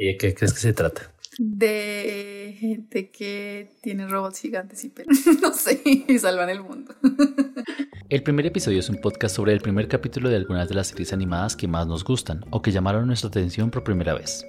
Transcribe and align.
¿Y 0.00 0.06
de 0.06 0.16
qué 0.16 0.32
crees 0.32 0.54
que 0.54 0.60
se 0.60 0.72
trata? 0.72 1.12
De 1.40 2.56
gente 2.56 3.10
que 3.10 3.68
tiene 3.82 4.06
robots 4.06 4.40
gigantes 4.40 4.84
y 4.84 4.92
no 5.42 5.52
sé, 5.52 5.82
y 5.84 6.18
salvan 6.20 6.48
el 6.48 6.62
mundo. 6.62 6.94
El 8.08 8.22
primer 8.22 8.46
episodio 8.46 8.78
es 8.78 8.88
un 8.88 9.00
podcast 9.02 9.36
sobre 9.36 9.52
el 9.52 9.60
primer 9.60 9.86
capítulo 9.86 10.30
de 10.30 10.36
algunas 10.36 10.66
de 10.70 10.74
las 10.74 10.86
series 10.86 11.12
animadas 11.12 11.56
que 11.56 11.68
más 11.68 11.86
nos 11.86 12.04
gustan 12.04 12.42
o 12.50 12.62
que 12.62 12.72
llamaron 12.72 13.06
nuestra 13.06 13.28
atención 13.28 13.70
por 13.70 13.84
primera 13.84 14.14
vez. 14.14 14.46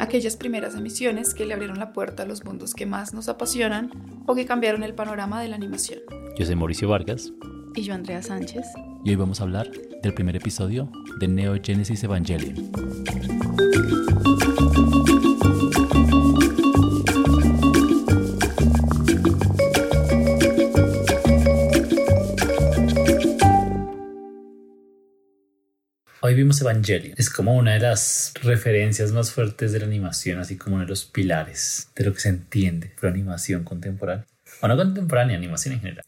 Aquellas 0.00 0.34
primeras 0.36 0.74
emisiones 0.74 1.34
que 1.34 1.44
le 1.44 1.52
abrieron 1.52 1.78
la 1.78 1.92
puerta 1.92 2.22
a 2.22 2.26
los 2.26 2.42
mundos 2.42 2.72
que 2.72 2.86
más 2.86 3.12
nos 3.12 3.28
apasionan 3.28 3.90
o 4.26 4.34
que 4.34 4.46
cambiaron 4.46 4.82
el 4.82 4.94
panorama 4.94 5.42
de 5.42 5.48
la 5.48 5.56
animación. 5.56 6.00
Yo 6.38 6.46
soy 6.46 6.56
Mauricio 6.56 6.88
Vargas. 6.88 7.34
Y 7.74 7.82
yo 7.82 7.92
Andrea 7.92 8.22
Sánchez. 8.22 8.64
Y 9.04 9.10
hoy 9.10 9.16
vamos 9.16 9.40
a 9.40 9.44
hablar 9.44 9.70
del 10.02 10.14
primer 10.14 10.36
episodio 10.36 10.90
de 11.18 11.28
Neo 11.28 11.54
Genesis 11.62 12.02
Evangelion. 12.02 12.70
Hoy 26.30 26.36
vimos 26.36 26.60
Evangelion. 26.60 27.14
Es 27.16 27.28
como 27.28 27.56
una 27.56 27.72
de 27.72 27.80
las 27.80 28.34
referencias 28.44 29.10
más 29.10 29.32
fuertes 29.32 29.72
de 29.72 29.80
la 29.80 29.86
animación, 29.86 30.38
así 30.38 30.56
como 30.56 30.76
uno 30.76 30.84
de 30.84 30.88
los 30.88 31.04
pilares 31.04 31.90
de 31.96 32.04
lo 32.04 32.14
que 32.14 32.20
se 32.20 32.28
entiende 32.28 32.92
por 33.00 33.10
animación 33.10 33.64
contemporánea. 33.64 34.26
O 34.60 34.68
no 34.68 34.76
contemporánea, 34.76 35.36
animación 35.36 35.74
en 35.74 35.80
general. 35.80 36.04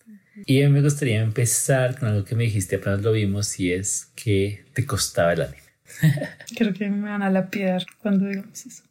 Y 0.47 0.62
a 0.62 0.69
mí 0.69 0.75
me 0.75 0.81
gustaría 0.81 1.21
empezar 1.21 1.98
con 1.98 2.11
algo 2.11 2.25
que 2.25 2.37
me 2.37 2.45
dijiste 2.45 2.77
apenas 2.77 3.03
lo 3.03 3.11
vimos 3.11 3.59
y 3.59 3.73
es 3.73 4.12
que 4.15 4.65
te 4.75 4.87
costaba 4.87 5.33
el 5.33 5.43
anime. 5.43 5.62
Creo 6.57 6.73
que 6.73 6.89
me 6.89 7.11
van 7.11 7.23
a 7.23 7.29
lapidar 7.29 7.84
cuando 8.01 8.29
digamos 8.29 8.65
eso. 8.65 8.84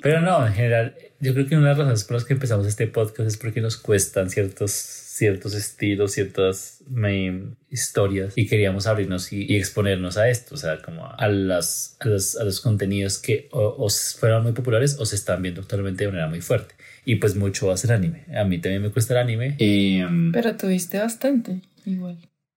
Pero 0.00 0.22
no, 0.22 0.46
en 0.46 0.54
general, 0.54 0.94
yo 1.20 1.34
creo 1.34 1.46
que 1.46 1.54
una 1.54 1.68
de 1.68 1.74
las 1.74 1.78
razones 1.80 2.04
por 2.04 2.14
las 2.14 2.24
que 2.24 2.32
empezamos 2.32 2.66
este 2.66 2.86
podcast 2.86 3.28
es 3.28 3.36
porque 3.36 3.60
nos 3.60 3.76
cuestan 3.76 4.30
ciertos, 4.30 4.70
ciertos 5.20 5.54
estilos, 5.54 6.12
ciertas 6.12 6.82
historias 7.68 8.32
y 8.36 8.46
queríamos 8.46 8.86
abrirnos 8.86 9.32
y, 9.34 9.54
exponernos 9.54 10.16
a 10.16 10.30
esto, 10.30 10.54
o 10.54 10.58
sea, 10.58 10.80
como 10.80 11.06
a, 11.06 11.28
las, 11.28 11.98
a, 12.00 12.08
los, 12.08 12.36
a 12.36 12.44
los 12.44 12.62
contenidos 12.62 13.18
que 13.18 13.48
o, 13.52 13.86
fueron 14.18 14.44
muy 14.44 14.52
populares 14.52 14.96
o 14.98 15.04
se 15.04 15.16
están 15.16 15.42
viendo 15.42 15.60
actualmente 15.60 16.04
de 16.04 16.10
manera 16.10 16.28
muy 16.28 16.40
fuerte. 16.40 16.74
Y 17.04 17.16
pues 17.16 17.36
mucho 17.36 17.66
va 17.66 17.74
a 17.74 17.76
ser 17.76 17.92
anime. 17.92 18.24
A 18.34 18.44
mí 18.44 18.58
también 18.58 18.82
me 18.82 18.90
cuesta 18.90 19.12
el 19.12 19.20
anime. 19.20 19.56
Em, 19.58 20.32
Pero 20.32 20.56
tuviste 20.56 20.98
bastante, 20.98 21.60
igual. 21.84 22.16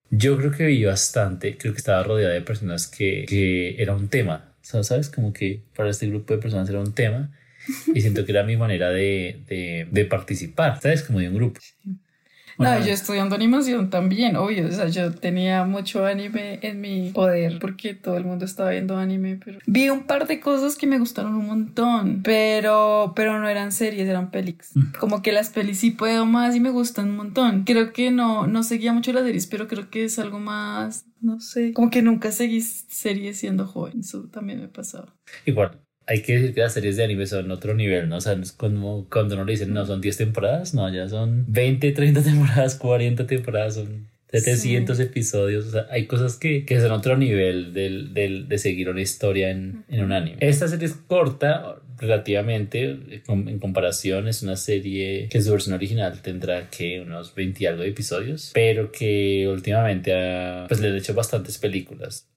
Yo 0.09 0.38
creo 0.38 0.52
que 0.52 0.66
vi 0.67 0.86
bastante, 0.86 1.58
creo 1.58 1.73
que 1.73 1.80
estaba 1.80 2.02
rodeada 2.03 2.34
de 2.34 2.41
personas 2.41 2.88
que, 2.88 3.25
que 3.28 3.81
era 3.81 3.94
un 3.94 4.08
tema 4.08 4.53
¿sabes? 4.64 5.09
Como 5.09 5.34
que 5.34 5.64
para 5.75 5.89
este 5.89 6.08
grupo 6.08 6.34
de 6.34 6.39
personas 6.39 6.69
era 6.69 6.80
un 6.80 6.94
tema 6.94 7.31
y 7.94 8.02
siento 8.02 8.25
que 8.25 8.31
era 8.31 8.44
mi 8.44 8.58
manera 8.58 8.89
de, 8.89 9.44
de, 9.47 9.88
de 9.91 10.06
participar, 10.06 10.80
¿sabes? 10.81 11.03
Como 11.03 11.19
de 11.19 11.30
un 11.30 11.36
grupo 11.36 11.59
no, 12.58 12.80
yo 12.80 12.92
estudiando 12.92 13.36
animación 13.36 13.90
también, 13.90 14.36
obvio. 14.36 14.68
O 14.68 14.72
sea, 14.72 14.88
yo 14.88 15.14
tenía 15.14 15.66
mucho 15.66 16.06
anime 16.06 16.59
en 16.62 16.82
mi 16.82 17.12
poder 17.12 17.59
porque 17.59 17.94
todo 17.94 18.18
el 18.18 18.26
mundo 18.26 18.46
estaba 18.46 18.72
viendo 18.72 18.98
anime, 18.98 19.40
pero 19.44 19.59
vi 19.66 19.90
un 19.90 20.04
par 20.04 20.28
de 20.28 20.40
cosas 20.40 20.76
que 20.76 20.88
me 20.88 21.00
gustaron 21.00 21.36
un 21.36 21.48
montón, 21.48 22.22
pero, 22.24 23.14
pero 23.16 23.40
no 23.40 23.48
eran 23.48 23.72
series, 23.72 24.08
eran 24.08 24.31
pelis. 24.31 24.72
Como 25.00 25.22
que 25.22 25.31
las 25.31 25.50
pelis 25.50 25.80
sí 25.80 25.92
puedo 25.92 26.26
más 26.26 26.56
y 26.56 26.59
me 26.59 26.70
gustan 26.70 27.09
un 27.09 27.18
montón. 27.18 27.64
Creo 27.64 27.94
que 27.94 28.12
no, 28.12 28.48
no 28.48 28.64
seguía 28.64 28.94
mucho 28.94 29.14
las 29.14 29.24
series, 29.24 29.48
pero 29.48 29.68
creo 29.68 29.90
que 29.90 30.06
es 30.06 30.20
algo 30.20 30.40
más, 30.40 31.06
no 31.22 31.40
sé, 31.40 31.74
como 31.74 31.90
que 31.90 32.02
nunca 32.02 32.31
seguí 32.31 32.62
series 32.62 33.38
siendo 33.38 33.66
joven. 33.68 34.00
Eso 34.00 34.24
también 34.30 34.59
me 34.59 34.68
pasaba. 34.68 35.14
Igual, 35.46 35.83
hay 36.06 36.22
que 36.22 36.34
decir 36.34 36.54
que 36.54 36.62
las 36.62 36.73
series 36.73 36.98
de 36.98 37.04
anime 37.04 37.26
son 37.26 37.50
otro 37.52 37.73
nivel, 37.73 38.09
¿no? 38.09 38.18
O 38.18 38.22
sea, 38.22 38.34
es 38.34 38.52
como 38.52 39.08
cuando 39.09 39.36
uno 39.36 39.46
le 39.46 39.54
dicen, 39.54 39.73
no, 39.73 39.86
son 39.86 40.02
10 40.02 40.18
temporadas, 40.18 40.73
no, 40.73 40.92
ya 40.94 41.08
son 41.08 41.46
20, 41.48 41.92
30 41.92 42.22
temporadas, 42.23 42.76
40 42.76 43.28
temporadas, 43.28 43.76
son 43.76 44.08
700 44.31 45.00
episodios, 45.00 45.68
o 45.68 45.72
sea, 45.72 45.88
hay 45.92 46.08
cosas 46.08 46.38
que, 46.38 46.66
que 46.66 46.81
son 46.81 46.92
otro 46.92 47.16
nivel 47.18 47.72
del, 47.74 48.13
del, 48.16 48.47
de 48.47 48.58
seguir 48.58 48.90
una 48.90 49.02
historia 49.02 49.52
en, 49.52 49.86
en, 49.90 50.03
un 50.03 50.12
anime. 50.12 50.38
Esta 50.40 50.68
serie 50.68 50.88
es 50.88 50.96
corta, 50.96 51.78
relativamente, 52.00 52.97
en 53.28 53.59
comparación, 53.59 54.28
es 54.28 54.42
una 54.42 54.56
serie 54.56 55.30
que 55.30 55.42
su 55.42 55.52
versión 55.52 55.75
original 55.75 56.22
tendrá 56.22 56.69
que 56.69 57.02
unos 57.02 57.36
20 57.36 57.63
y 57.63 57.68
algo 57.68 57.84
de 57.84 57.90
episodios, 57.90 58.52
pero 58.53 58.92
que 58.92 59.47
últimamente 59.47 60.13
ha, 60.13 60.66
pues 60.68 60.80
le 60.80 60.90
han 60.90 60.96
hecho 60.96 61.13
bastantes 61.13 61.59
películas. 61.59 62.28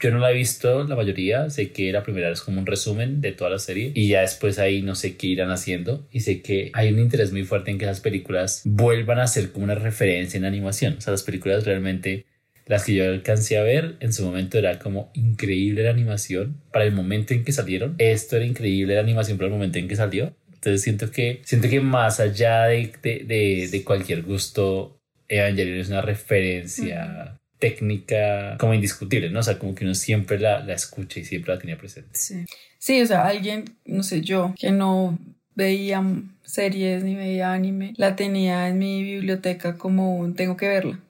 Yo 0.00 0.10
no 0.10 0.18
la 0.18 0.30
he 0.30 0.34
visto 0.34 0.84
la 0.84 0.96
mayoría, 0.96 1.48
sé 1.48 1.70
que 1.70 1.90
la 1.92 2.02
primera 2.02 2.30
es 2.30 2.42
como 2.42 2.60
un 2.60 2.66
resumen 2.66 3.20
de 3.20 3.32
toda 3.32 3.50
la 3.50 3.58
serie 3.58 3.92
y 3.94 4.08
ya 4.08 4.20
después 4.20 4.58
ahí 4.58 4.82
no 4.82 4.94
sé 4.94 5.16
qué 5.16 5.28
irán 5.28 5.50
haciendo 5.50 6.06
y 6.12 6.20
sé 6.20 6.42
que 6.42 6.70
hay 6.74 6.92
un 6.92 6.98
interés 6.98 7.32
muy 7.32 7.44
fuerte 7.44 7.70
en 7.70 7.78
que 7.78 7.84
esas 7.84 8.00
películas 8.00 8.62
vuelvan 8.64 9.18
a 9.18 9.26
ser 9.26 9.50
como 9.52 9.64
una 9.64 9.74
referencia 9.74 10.36
en 10.36 10.44
animación, 10.44 10.96
o 10.98 11.00
sea, 11.00 11.12
las 11.12 11.22
películas 11.22 11.64
realmente 11.64 12.26
las 12.66 12.84
que 12.84 12.94
yo 12.94 13.04
alcancé 13.04 13.58
a 13.58 13.62
ver 13.62 13.96
en 14.00 14.12
su 14.12 14.24
momento 14.24 14.58
era 14.58 14.78
como 14.78 15.10
increíble 15.14 15.84
la 15.84 15.90
animación 15.90 16.60
para 16.72 16.84
el 16.84 16.92
momento 16.92 17.34
en 17.34 17.44
que 17.44 17.52
salieron, 17.52 17.94
esto 17.98 18.36
era 18.36 18.44
increíble 18.44 18.94
la 18.94 19.00
animación 19.00 19.36
para 19.38 19.48
el 19.48 19.52
momento 19.52 19.78
en 19.78 19.88
que 19.88 19.96
salió, 19.96 20.34
entonces 20.48 20.82
siento 20.82 21.10
que 21.10 21.40
siento 21.44 21.68
que 21.68 21.80
más 21.80 22.20
allá 22.20 22.64
de, 22.64 22.92
de, 23.02 23.68
de, 23.70 23.84
cualquier 23.84 24.22
gusto 24.22 24.98
Evangelion 25.28 25.78
es 25.78 25.88
una 25.88 26.00
referencia 26.00 27.38
técnica 27.64 28.58
como 28.58 28.74
indiscutible, 28.74 29.30
¿no? 29.30 29.40
O 29.40 29.42
sea, 29.42 29.58
como 29.58 29.74
que 29.74 29.86
uno 29.86 29.94
siempre 29.94 30.38
la, 30.38 30.62
la 30.62 30.74
escucha 30.74 31.18
y 31.18 31.24
siempre 31.24 31.54
la 31.54 31.58
tenía 31.58 31.78
presente. 31.78 32.10
Sí. 32.12 32.44
sí, 32.78 33.00
o 33.00 33.06
sea, 33.06 33.26
alguien, 33.26 33.64
no 33.86 34.02
sé, 34.02 34.20
yo, 34.20 34.52
que 34.60 34.70
no 34.70 35.18
veía 35.54 36.04
series 36.42 37.04
ni 37.04 37.14
veía 37.14 37.54
anime, 37.54 37.94
la 37.96 38.16
tenía 38.16 38.68
en 38.68 38.78
mi 38.78 39.02
biblioteca 39.02 39.78
como 39.78 40.14
un 40.14 40.34
tengo 40.34 40.58
que 40.58 40.68
verla. 40.68 41.00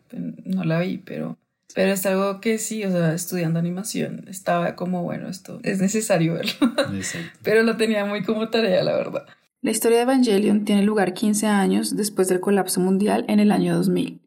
No 0.44 0.62
la 0.62 0.78
vi, 0.78 0.98
pero 0.98 1.37
pero 1.75 1.91
es 1.91 2.06
algo 2.06 2.41
que 2.41 2.59
sí, 2.59 2.84
o 2.84 2.92
sea, 2.92 3.15
estudiando 3.15 3.59
animación, 3.59 4.26
estaba 4.28 4.76
como, 4.76 5.03
bueno, 5.03 5.28
esto 5.28 5.59
es 5.65 5.81
necesario 5.81 6.34
verlo. 6.34 6.53
Pero 7.42 7.65
lo 7.65 7.76
tenía 7.76 8.04
muy 8.04 8.22
como 8.22 8.48
tarea, 8.48 8.84
la 8.84 8.94
verdad. 8.94 9.26
La 9.60 9.72
historia 9.72 9.97
de 9.97 10.04
Evangelion 10.04 10.65
tiene 10.65 10.84
lugar 10.84 11.15
15 11.15 11.48
años 11.48 11.97
después 11.97 12.28
del 12.28 12.38
colapso 12.38 12.78
mundial 12.78 13.25
en 13.26 13.41
el 13.41 13.50
año 13.50 13.75
2000 13.75 14.21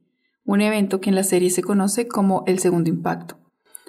un 0.47 0.61
evento 0.61 1.01
que 1.01 1.09
en 1.09 1.15
la 1.15 1.25
serie 1.25 1.49
se 1.49 1.61
conoce 1.61 2.07
como 2.07 2.43
el 2.47 2.59
segundo 2.59 2.89
impacto. 2.89 3.37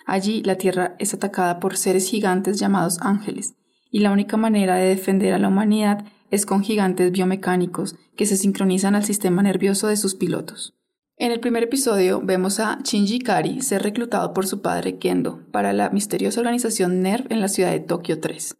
Allí 0.05 0.43
la 0.43 0.57
Tierra 0.57 0.97
es 0.99 1.15
atacada 1.15 1.61
por 1.61 1.77
seres 1.77 2.11
gigantes 2.11 2.59
llamados 2.59 2.99
ángeles, 3.01 3.55
y 3.91 4.01
la 4.01 4.11
única 4.11 4.37
manera 4.37 4.75
de 4.75 4.89
defender 4.89 5.33
a 5.33 5.39
la 5.39 5.49
humanidad 5.49 6.05
es 6.33 6.47
con 6.47 6.63
gigantes 6.63 7.13
biomecánicos 7.13 7.95
que 8.17 8.27
se 8.27 8.37
sincronizan 8.37 8.97
al 8.97 9.05
sistema 9.05 9.41
nervioso 9.41 9.87
de 9.87 9.97
sus 9.97 10.17
pilotos. 10.17 10.75
En 11.17 11.31
el 11.31 11.39
primer 11.39 11.63
episodio 11.63 12.21
vemos 12.23 12.59
a 12.59 12.81
Shinji 12.83 13.21
Kari 13.21 13.63
ser 13.63 13.83
reclutado 13.83 14.35
por 14.35 14.47
su 14.47 14.61
padre 14.61 14.99
Kendo 14.99 15.47
para 15.53 15.73
la 15.73 15.91
misteriosa 15.91 16.41
organización 16.41 17.03
NERV 17.03 17.33
en 17.33 17.41
la 17.41 17.49
ciudad 17.49 17.71
de 17.71 17.81
Tokio 17.81 18.21
3. 18.21 18.57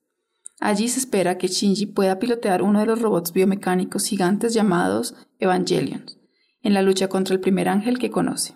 Allí 0.61 0.89
se 0.89 1.01
espera 1.01 1.37
que 1.37 1.49
Shinji 1.49 1.87
pueda 1.87 2.21
pilotear 2.21 2.63
uno 2.63 2.79
de 2.79 2.87
los 2.87 3.03
robots 3.03 3.33
biomecánicos 3.33 4.07
gigantes 4.07 4.55
llamados 4.55 5.15
Evangelions 5.41 6.18
en 6.63 6.75
la 6.75 6.83
lucha 6.83 7.09
contra 7.09 7.35
el 7.35 7.41
primer 7.41 7.69
ángel 7.69 7.99
que 7.99 8.11
conoce. 8.11 8.55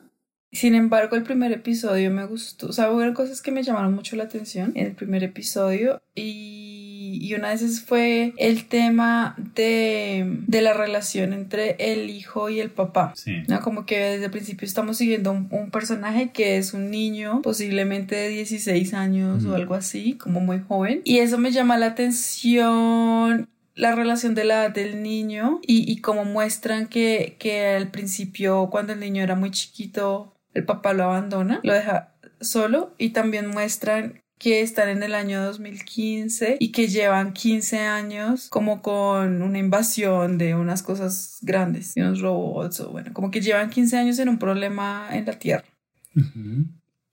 Sin 0.52 0.74
embargo, 0.74 1.16
el 1.16 1.22
primer 1.22 1.50
episodio 1.50 2.10
me 2.10 2.26
gustó. 2.26 2.68
O 2.68 2.72
sea, 2.72 2.90
hubo 2.90 3.14
cosas 3.14 3.40
que 3.40 3.50
me 3.50 3.62
llamaron 3.62 3.94
mucho 3.94 4.16
la 4.16 4.24
atención 4.24 4.72
en 4.74 4.86
el 4.86 4.92
primer 4.92 5.24
episodio 5.24 6.02
y, 6.14 7.18
y 7.22 7.34
una 7.34 7.48
de 7.48 7.54
esas 7.54 7.80
fue 7.80 8.34
el 8.36 8.66
tema 8.66 9.34
de, 9.54 10.40
de, 10.46 10.60
la 10.60 10.74
relación 10.74 11.32
entre 11.32 11.76
el 11.78 12.10
hijo 12.10 12.50
y 12.50 12.60
el 12.60 12.68
papá. 12.68 13.14
Sí. 13.16 13.44
¿no? 13.48 13.62
Como 13.62 13.86
que 13.86 13.98
desde 13.98 14.26
el 14.26 14.30
principio 14.30 14.66
estamos 14.66 14.98
siguiendo 14.98 15.32
un, 15.32 15.48
un, 15.50 15.70
personaje 15.70 16.32
que 16.32 16.58
es 16.58 16.74
un 16.74 16.90
niño, 16.90 17.40
posiblemente 17.40 18.14
de 18.14 18.28
16 18.28 18.92
años 18.92 19.46
o 19.46 19.54
algo 19.54 19.74
así, 19.74 20.18
como 20.18 20.40
muy 20.40 20.60
joven. 20.60 21.00
Y 21.04 21.20
eso 21.20 21.38
me 21.38 21.50
llama 21.50 21.78
la 21.78 21.86
atención 21.86 23.48
la 23.74 23.94
relación 23.94 24.34
de 24.34 24.44
la 24.44 24.68
del 24.68 25.02
niño 25.02 25.60
y, 25.62 25.90
y 25.90 26.00
cómo 26.00 26.24
muestran 26.24 26.86
que, 26.86 27.36
que 27.38 27.68
al 27.68 27.90
principio 27.90 28.68
cuando 28.70 28.92
el 28.92 29.00
niño 29.00 29.22
era 29.22 29.34
muy 29.34 29.50
chiquito 29.50 30.32
el 30.54 30.64
papá 30.64 30.92
lo 30.92 31.04
abandona, 31.04 31.60
lo 31.62 31.72
deja 31.72 32.14
solo 32.40 32.94
y 32.98 33.10
también 33.10 33.48
muestran 33.48 34.20
que 34.38 34.60
están 34.60 34.88
en 34.88 35.04
el 35.04 35.14
año 35.14 35.42
2015 35.44 36.56
y 36.58 36.72
que 36.72 36.88
llevan 36.88 37.32
15 37.32 37.78
años 37.78 38.48
como 38.48 38.82
con 38.82 39.40
una 39.40 39.58
invasión 39.58 40.36
de 40.36 40.56
unas 40.56 40.82
cosas 40.82 41.38
grandes, 41.42 41.94
de 41.94 42.02
unos 42.02 42.20
robots 42.20 42.80
o 42.80 42.90
bueno, 42.90 43.12
como 43.12 43.30
que 43.30 43.40
llevan 43.40 43.70
15 43.70 43.96
años 43.96 44.18
en 44.18 44.28
un 44.28 44.38
problema 44.38 45.08
en 45.12 45.26
la 45.26 45.38
Tierra. 45.38 45.64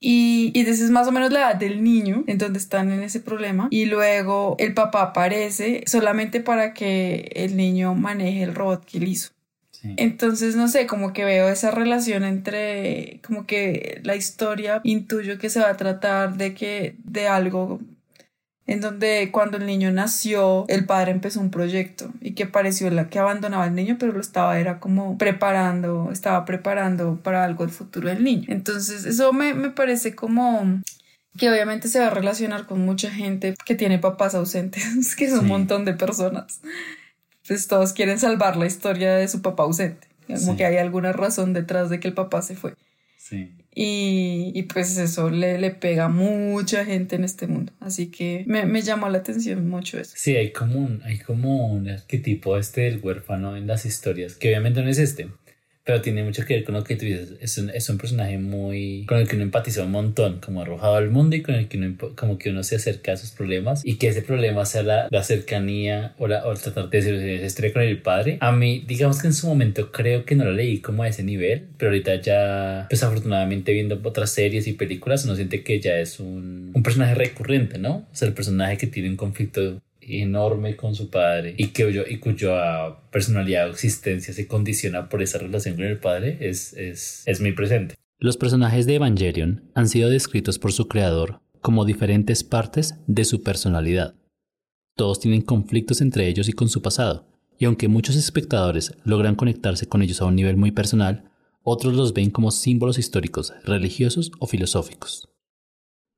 Y, 0.00 0.50
y 0.54 0.60
es 0.60 0.90
más 0.90 1.06
o 1.06 1.12
menos 1.12 1.30
la 1.30 1.40
edad 1.40 1.56
del 1.56 1.84
niño, 1.84 2.24
en 2.26 2.38
donde 2.38 2.58
están 2.58 2.90
en 2.90 3.02
ese 3.02 3.20
problema. 3.20 3.68
Y 3.70 3.84
luego 3.84 4.56
el 4.58 4.72
papá 4.72 5.02
aparece 5.02 5.84
solamente 5.86 6.40
para 6.40 6.72
que 6.72 7.30
el 7.34 7.56
niño 7.56 7.94
maneje 7.94 8.42
el 8.42 8.54
robot 8.54 8.84
que 8.84 8.98
él 8.98 9.08
hizo. 9.08 9.30
Entonces, 9.82 10.56
no 10.56 10.68
sé, 10.68 10.86
como 10.86 11.12
que 11.12 11.24
veo 11.24 11.48
esa 11.48 11.70
relación 11.70 12.24
entre, 12.24 13.20
como 13.26 13.46
que 13.46 14.00
la 14.04 14.14
historia 14.14 14.80
intuyo 14.84 15.38
que 15.38 15.48
se 15.48 15.60
va 15.60 15.70
a 15.70 15.76
tratar 15.76 16.36
de 16.36 16.54
que, 16.54 16.96
de 17.04 17.28
algo 17.28 17.80
en 18.70 18.80
donde 18.80 19.30
cuando 19.32 19.56
el 19.56 19.66
niño 19.66 19.90
nació, 19.90 20.64
el 20.68 20.86
padre 20.86 21.10
empezó 21.10 21.40
un 21.40 21.50
proyecto 21.50 22.12
y 22.20 22.34
que 22.34 22.46
pareció 22.46 22.88
la 22.88 23.08
que 23.08 23.18
abandonaba 23.18 23.64
al 23.64 23.74
niño, 23.74 23.96
pero 23.98 24.12
lo 24.12 24.20
estaba, 24.20 24.60
era 24.60 24.78
como 24.78 25.18
preparando, 25.18 26.10
estaba 26.12 26.44
preparando 26.44 27.16
para 27.20 27.42
algo 27.42 27.64
el 27.64 27.70
futuro 27.70 28.08
del 28.08 28.22
niño. 28.22 28.44
Entonces, 28.46 29.04
eso 29.06 29.32
me, 29.32 29.54
me 29.54 29.70
parece 29.70 30.14
como 30.14 30.80
que 31.36 31.50
obviamente 31.50 31.88
se 31.88 31.98
va 31.98 32.06
a 32.06 32.10
relacionar 32.10 32.66
con 32.66 32.80
mucha 32.80 33.10
gente 33.10 33.56
que 33.64 33.74
tiene 33.74 33.98
papás 33.98 34.36
ausentes, 34.36 35.16
que 35.16 35.24
es 35.24 35.32
un 35.32 35.48
montón 35.48 35.84
de 35.84 35.94
personas. 35.94 36.60
Pues 37.48 37.66
todos 37.66 37.92
quieren 37.92 38.20
salvar 38.20 38.56
la 38.56 38.66
historia 38.66 39.16
de 39.16 39.26
su 39.26 39.42
papá 39.42 39.64
ausente, 39.64 40.06
como 40.28 40.56
que 40.56 40.64
hay 40.64 40.76
alguna 40.76 41.12
razón 41.12 41.54
detrás 41.54 41.90
de 41.90 41.98
que 41.98 42.06
el 42.06 42.14
papá 42.14 42.40
se 42.40 42.54
fue. 42.54 42.76
Sí. 43.18 43.52
Y, 43.72 44.50
y, 44.54 44.64
pues 44.64 44.98
eso 44.98 45.30
le, 45.30 45.58
le 45.58 45.70
pega 45.70 46.06
a 46.06 46.08
mucha 46.08 46.84
gente 46.84 47.14
en 47.14 47.22
este 47.22 47.46
mundo. 47.46 47.72
Así 47.78 48.10
que 48.10 48.44
me, 48.48 48.66
me 48.66 48.82
llamó 48.82 49.08
la 49.08 49.18
atención 49.18 49.68
mucho 49.68 50.00
eso. 50.00 50.12
Sí, 50.16 50.34
hay 50.34 50.52
como 50.52 50.80
un, 50.80 51.02
hay 51.04 51.18
como 51.18 51.72
un 51.72 51.88
arquetipo 51.88 52.56
este 52.56 52.82
del 52.82 53.00
huérfano 53.00 53.56
en 53.56 53.68
las 53.68 53.86
historias, 53.86 54.34
que 54.34 54.48
obviamente 54.48 54.82
no 54.82 54.88
es 54.88 54.98
este, 54.98 55.28
pero 55.90 56.02
tiene 56.02 56.22
mucho 56.22 56.44
que 56.46 56.54
ver 56.54 56.62
con 56.62 56.76
lo 56.76 56.84
que 56.84 56.94
tú 56.94 57.04
dices. 57.04 57.32
Es 57.40 57.58
un, 57.58 57.68
es 57.70 57.88
un 57.88 57.98
personaje 57.98 58.38
muy. 58.38 59.04
con 59.08 59.18
el 59.18 59.26
que 59.26 59.34
uno 59.34 59.42
empatiza 59.42 59.82
un 59.82 59.90
montón, 59.90 60.38
como 60.38 60.62
arrojado 60.62 60.94
al 60.94 61.10
mundo 61.10 61.34
y 61.34 61.42
con 61.42 61.56
el 61.56 61.66
que 61.66 61.78
uno, 61.78 61.96
como 62.14 62.38
que 62.38 62.50
uno 62.50 62.62
se 62.62 62.76
acerca 62.76 63.14
a 63.14 63.16
sus 63.16 63.32
problemas 63.32 63.84
y 63.84 63.96
que 63.96 64.06
ese 64.06 64.22
problema 64.22 64.64
sea 64.66 64.84
la, 64.84 65.08
la 65.10 65.24
cercanía 65.24 66.14
o, 66.18 66.28
la, 66.28 66.46
o 66.46 66.54
tratar 66.54 66.90
de 66.90 66.98
esa 66.98 67.44
historia 67.44 67.72
con 67.72 67.82
el 67.82 68.00
padre. 68.00 68.38
A 68.40 68.52
mí, 68.52 68.84
digamos 68.86 69.20
que 69.20 69.26
en 69.26 69.34
su 69.34 69.48
momento 69.48 69.90
creo 69.90 70.24
que 70.24 70.36
no 70.36 70.44
lo 70.44 70.52
leí 70.52 70.78
como 70.78 71.02
a 71.02 71.08
ese 71.08 71.24
nivel, 71.24 71.66
pero 71.76 71.90
ahorita 71.90 72.20
ya, 72.20 72.86
pues 72.88 73.02
afortunadamente 73.02 73.72
viendo 73.72 74.00
otras 74.04 74.30
series 74.30 74.68
y 74.68 74.74
películas, 74.74 75.24
uno 75.24 75.34
siente 75.34 75.64
que 75.64 75.80
ya 75.80 75.98
es 75.98 76.20
un, 76.20 76.70
un 76.72 76.82
personaje 76.84 77.16
recurrente, 77.16 77.78
¿no? 77.78 78.06
O 78.12 78.14
sea, 78.14 78.28
el 78.28 78.34
personaje 78.34 78.78
que 78.78 78.86
tiene 78.86 79.10
un 79.10 79.16
conflicto 79.16 79.80
enorme 80.00 80.76
con 80.76 80.94
su 80.94 81.10
padre 81.10 81.54
y, 81.56 81.68
que 81.68 82.04
y 82.08 82.18
cuya 82.18 82.96
personalidad 83.10 83.68
o 83.68 83.72
existencia 83.72 84.32
se 84.34 84.46
condiciona 84.46 85.08
por 85.08 85.22
esa 85.22 85.38
relación 85.38 85.76
con 85.76 85.84
el 85.84 85.98
padre 85.98 86.38
es, 86.40 86.72
es, 86.74 87.22
es 87.26 87.40
muy 87.40 87.52
presente. 87.52 87.94
Los 88.18 88.36
personajes 88.36 88.86
de 88.86 88.96
Evangelion 88.96 89.70
han 89.74 89.88
sido 89.88 90.10
descritos 90.10 90.58
por 90.58 90.72
su 90.72 90.88
creador 90.88 91.40
como 91.60 91.84
diferentes 91.84 92.44
partes 92.44 92.94
de 93.06 93.24
su 93.24 93.42
personalidad. 93.42 94.14
Todos 94.96 95.20
tienen 95.20 95.42
conflictos 95.42 96.00
entre 96.00 96.28
ellos 96.28 96.48
y 96.48 96.52
con 96.52 96.68
su 96.68 96.82
pasado, 96.82 97.26
y 97.58 97.64
aunque 97.64 97.88
muchos 97.88 98.16
espectadores 98.16 98.92
logran 99.04 99.36
conectarse 99.36 99.86
con 99.86 100.02
ellos 100.02 100.20
a 100.20 100.26
un 100.26 100.36
nivel 100.36 100.56
muy 100.56 100.72
personal, 100.72 101.30
otros 101.62 101.94
los 101.94 102.14
ven 102.14 102.30
como 102.30 102.50
símbolos 102.50 102.98
históricos, 102.98 103.52
religiosos 103.64 104.32
o 104.38 104.46
filosóficos. 104.46 105.28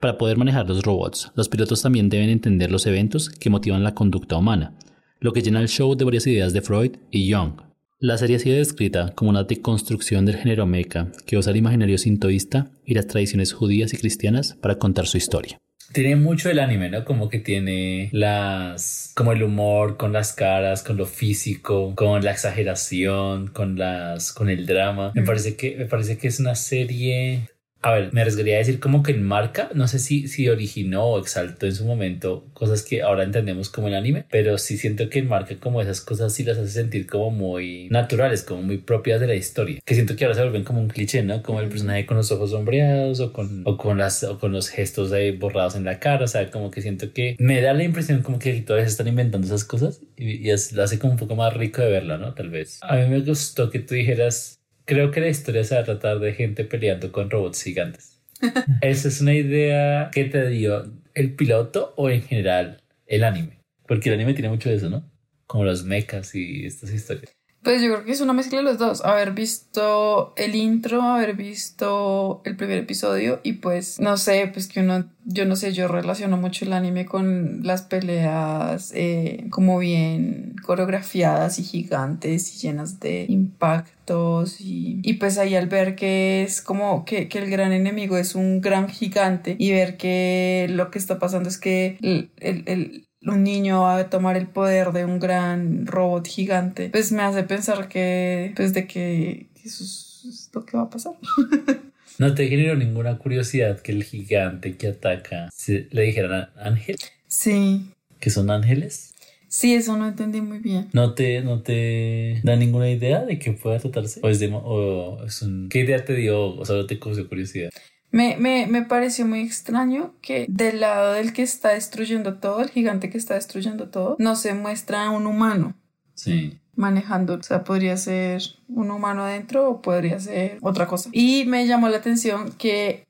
Para 0.03 0.19
poder 0.19 0.37
manejar 0.37 0.69
los 0.69 0.83
robots, 0.83 1.31
los 1.37 1.49
pilotos 1.49 1.81
también 1.81 2.09
deben 2.09 2.29
entender 2.29 2.73
los 2.73 2.89
eventos 2.89 3.31
que 3.31 3.51
motivan 3.51 3.85
la 3.85 3.95
conducta 3.95 4.37
humana, 4.37 4.75
lo 5.21 5.33
que 5.33 5.43
llena 5.43 5.61
el 5.61 5.69
show 5.69 5.95
de 5.95 6.05
varias 6.05 6.27
ideas 6.27 6.53
de 6.53 6.61
Freud 6.61 6.97
y 7.13 7.33
Jung. 7.33 7.53
La 8.01 8.19
serie 8.19 8.35
ha 8.35 8.41
sido 8.41 8.57
descrita 8.57 9.13
como 9.15 9.31
una 9.31 9.45
deconstrucción 9.45 10.27
del 10.27 10.39
género 10.39 10.67
mecha 10.67 11.13
que 11.25 11.37
usa 11.37 11.53
el 11.53 11.59
imaginario 11.59 11.99
sintoísta 11.99 12.73
y 12.85 12.95
las 12.95 13.07
tradiciones 13.07 13.53
judías 13.53 13.95
y 13.95 13.97
cristianas 13.97 14.59
para 14.61 14.75
contar 14.75 15.07
su 15.07 15.19
historia. 15.19 15.59
Tiene 15.93 16.17
mucho 16.17 16.51
el 16.51 16.59
anime, 16.59 16.91
¿no? 16.91 17.05
Como 17.05 17.29
que 17.29 17.39
tiene 17.39 18.09
las. 18.11 19.13
como 19.15 19.31
el 19.31 19.45
humor, 19.45 19.99
con 19.99 20.13
las 20.13 20.33
caras, 20.33 20.83
con 20.83 20.97
lo 20.97 21.07
físico, 21.07 21.95
con 21.95 22.25
la 22.25 22.33
exageración, 22.33 23.49
con 23.49 23.79
las. 23.79 24.33
con 24.33 24.51
el 24.51 24.67
drama. 24.67 25.13
Me 25.15 25.23
parece 25.23 25.55
que, 25.55 25.77
me 25.77 25.85
parece 25.85 26.19
que 26.19 26.27
es 26.27 26.41
una 26.41 26.57
serie 26.57 27.52
a 27.83 27.93
ver, 27.93 28.13
me 28.13 28.21
arriesgaría 28.21 28.55
a 28.55 28.59
decir 28.59 28.79
como 28.79 29.03
que 29.03 29.13
enmarca, 29.13 29.71
no 29.75 29.89
sé 29.89 29.99
si, 29.99 30.29
si 30.29 30.49
originó 30.49 31.05
o 31.05 31.19
exaltó 31.19 31.67
en 31.67 31.75
su 31.75 31.85
momento 31.85 32.47
cosas 32.55 32.83
que 32.83 33.03
ahora 33.03 33.25
entendemos 33.25 33.69
como 33.71 33.89
el 33.89 33.95
anime, 33.95 34.25
pero 34.31 34.57
sí 34.57 34.79
siento 34.79 35.11
que 35.11 35.19
enmarca 35.19 35.57
como 35.57 35.83
esas 35.83 36.01
cosas 36.01 36.33
sí 36.33 36.45
las 36.45 36.59
hace 36.59 36.71
sentir 36.71 37.09
como 37.09 37.31
muy 37.31 37.89
naturales, 37.91 38.45
como 38.45 38.63
muy 38.63 38.79
propias 38.79 39.21
de 39.21 39.27
la 39.27 39.35
historia, 39.35 39.81
que 39.85 39.95
siento 39.95 40.15
que 40.15 40.25
ahora 40.25 40.37
se 40.37 40.43
vuelven 40.43 40.63
como 40.63 40.81
un 40.81 40.89
cliché, 40.89 41.23
¿no? 41.23 41.43
Como 41.43 41.61
el 41.61 41.69
personaje 41.69 42.07
con 42.07 42.17
los 42.17 42.31
ojos 42.31 42.51
sombreados 42.51 43.19
o 43.21 43.33
con, 43.33 43.63
o 43.65 43.77
con, 43.77 43.99
las, 43.99 44.23
o 44.23 44.39
con 44.39 44.53
los 44.53 44.69
gestos 44.69 45.11
ahí 45.11 45.33
borrados 45.33 45.75
en 45.75 45.85
la 45.85 45.99
cara, 45.99 46.25
o 46.25 46.29
sea, 46.29 46.51
como 46.51 46.71
que 46.71 46.83
siento 46.83 47.13
que 47.13 47.35
me 47.41 47.61
da 47.61 47.73
la 47.73 47.83
impresión 47.83 48.23
como 48.23 48.39
que 48.39 48.53
todavía 48.61 48.87
se 48.87 48.93
están 48.93 49.09
inventando 49.09 49.47
esas 49.47 49.65
cosas 49.65 50.01
y, 50.17 50.49
y 50.49 50.53
lo 50.73 50.83
hace 50.85 50.99
como 51.01 51.15
un 51.15 51.19
poco 51.19 51.35
más 51.35 51.53
rico 51.55 51.83
de 51.83 51.91
verla, 51.91 52.17
¿no? 52.17 52.35
Tal 52.35 52.49
vez. 52.51 52.79
A 52.83 52.97
mí 52.97 53.09
me 53.09 53.21
gustó 53.21 53.71
que 53.71 53.81
tú 53.81 53.95
dijeras 53.95 54.62
Creo 54.85 55.11
que 55.11 55.21
la 55.21 55.29
historia 55.29 55.65
se 55.65 55.75
va 55.75 55.83
a 55.83 55.85
tratar 55.85 56.19
de 56.19 56.35
gente 56.35 56.65
peleando 56.65 57.13
con 57.13 57.31
robots 57.31 57.63
gigantes. 57.63 58.21
¿Esa 58.81 59.09
es 59.09 59.21
una 59.21 59.35
idea 59.35 60.11
que 60.13 60.25
te 60.25 60.49
dio 60.49 60.93
el 61.15 61.35
piloto 61.35 61.95
o 61.97 62.11
en 62.11 62.23
general 62.23 62.83
el 63.07 63.25
anime? 63.25 63.61
Porque 63.87 64.09
el 64.09 64.17
anime 64.17 64.35
tiene 64.35 64.49
mucho 64.49 64.69
de 64.69 64.77
eso, 64.77 64.91
¿no? 64.91 65.11
Como 65.47 65.65
los 65.65 65.85
mechas 65.85 66.35
y 66.35 66.67
estas 66.67 66.93
historias. 66.93 67.37
Pues 67.63 67.81
yo 67.81 67.93
creo 67.93 68.05
que 68.05 68.11
es 68.11 68.21
una 68.21 68.33
mezcla 68.33 68.59
de 68.59 68.65
los 68.65 68.79
dos. 68.79 69.05
Haber 69.05 69.33
visto 69.33 70.33
el 70.37 70.57
intro, 70.57 71.01
haber 71.03 71.35
visto 71.35 72.43
el 72.45 72.57
primer 72.57 72.79
episodio 72.79 73.41
y 73.45 73.55
pues 73.55 74.01
no 74.01 74.17
sé, 74.17 74.51
pues 74.53 74.67
que 74.67 74.81
uno, 74.81 75.05
yo 75.25 75.45
no 75.45 75.55
sé, 75.55 75.73
yo 75.73 75.87
relaciono 75.87 76.37
mucho 76.37 76.65
el 76.65 76.73
anime 76.73 77.07
con 77.07 77.61
las 77.63 77.83
peleas 77.83 78.91
eh, 78.97 79.47
como 79.51 79.79
bien 79.79 80.57
coreografiadas 80.65 81.61
y 81.61 81.63
gigantes 81.63 82.53
y 82.53 82.67
llenas 82.67 82.99
de 82.99 83.27
impactos 83.29 84.61
y, 84.61 85.01
y 85.05 85.15
pues 85.15 85.39
ahí 85.39 85.55
al 85.55 85.69
ver 85.69 85.95
que 85.95 86.43
es 86.43 86.63
como 86.63 87.05
que, 87.05 87.29
que, 87.29 87.39
el 87.39 87.49
gran 87.49 87.73
enemigo 87.73 88.17
es 88.17 88.35
un 88.35 88.61
gran 88.61 88.89
gigante 88.89 89.55
y 89.59 89.71
ver 89.71 89.97
que 89.97 90.67
lo 90.69 90.91
que 90.91 90.99
está 90.99 91.21
pasando 91.21 91.49
es 91.49 91.59
que 91.59 91.97
el, 92.03 92.31
el, 92.41 92.65
el 92.67 93.07
un 93.25 93.45
niño 93.45 93.83
va 93.83 93.99
a 93.99 94.11
tomar 94.11 94.37
el 94.37 94.47
poder 94.47 94.93
de 94.93 95.05
un 95.05 95.19
gran 95.19 95.87
robot 95.87 96.27
gigante, 96.27 96.91
pues 96.91 97.13
me 97.13 97.23
hace 97.23 97.45
pensar 97.45 97.89
que, 97.89 98.53
pues 98.57 98.75
de 98.75 98.87
que 98.87 99.47
eso 99.65 99.85
es 99.85 100.51
lo 100.53 100.65
que 100.65 100.77
va 100.77 100.85
a 100.85 100.91
pasar. 100.91 101.15
¿No 102.19 102.35
te 102.35 102.49
generó 102.49 102.77
ninguna 102.77 103.19
curiosidad 103.19 103.81
que 103.81 103.93
el 103.93 104.05
gigante 104.05 104.77
que 104.77 104.89
ataca 104.89 105.49
le 105.67 106.03
dijeran 106.03 106.51
ángel? 106.57 106.97
Sí. 107.27 107.87
¿Que 108.21 108.31
son 108.31 108.51
ángeles? 108.51 109.15
Sí, 109.49 109.75
eso 109.75 109.97
no 109.97 110.09
entendí 110.09 110.41
muy 110.41 110.61
bien. 110.61 110.89
¿No 110.93 111.15
te, 111.15 111.43
no 111.43 111.61
te 111.63 112.41
da 112.43 112.57
ninguna 112.57 112.91
idea 112.91 113.25
de 113.25 113.39
que 113.39 113.53
pueda 113.53 113.79
tratarse? 113.79 114.21
¿O 114.23 114.29
es, 114.29 114.41
de, 114.41 114.51
o 114.53 115.25
es 115.27 115.43
un... 115.43 115.69
¿Qué 115.69 115.81
idea 115.81 116.05
te 116.05 116.15
dio 116.15 116.57
o 116.57 116.65
solo 116.65 116.87
te 116.87 116.99
causó 116.99 117.29
curiosidad? 117.29 117.71
Me, 118.13 118.37
me, 118.37 118.67
me, 118.67 118.83
pareció 118.83 119.27
muy 119.27 119.41
extraño 119.41 120.15
que 120.21 120.47
del 120.49 120.81
lado 120.81 121.15
del 121.15 121.33
que 121.33 121.43
está 121.43 121.71
destruyendo 121.71 122.35
todo, 122.35 122.61
el 122.61 122.71
gigante 122.71 123.11
que 123.11 123.19
está 123.19 123.35
destruyendo 123.35 123.89
todo, 123.89 124.17
no 124.19 124.37
se 124.37 124.55
muestra 124.55 125.11
un 125.11 125.27
humano. 125.27 125.75
Sí. 126.15 126.59
Manejando. 126.77 127.35
O 127.35 127.43
sea, 127.43 127.65
podría 127.65 127.97
ser 127.97 128.43
un 128.69 128.91
humano 128.91 129.25
adentro 129.25 129.69
o 129.69 129.83
podría 129.83 130.21
ser 130.21 130.59
otra 130.61 130.87
cosa. 130.87 131.09
Y 131.13 131.45
me 131.47 131.67
llamó 131.67 131.89
la 131.89 131.97
atención 131.97 132.53
que 132.53 133.07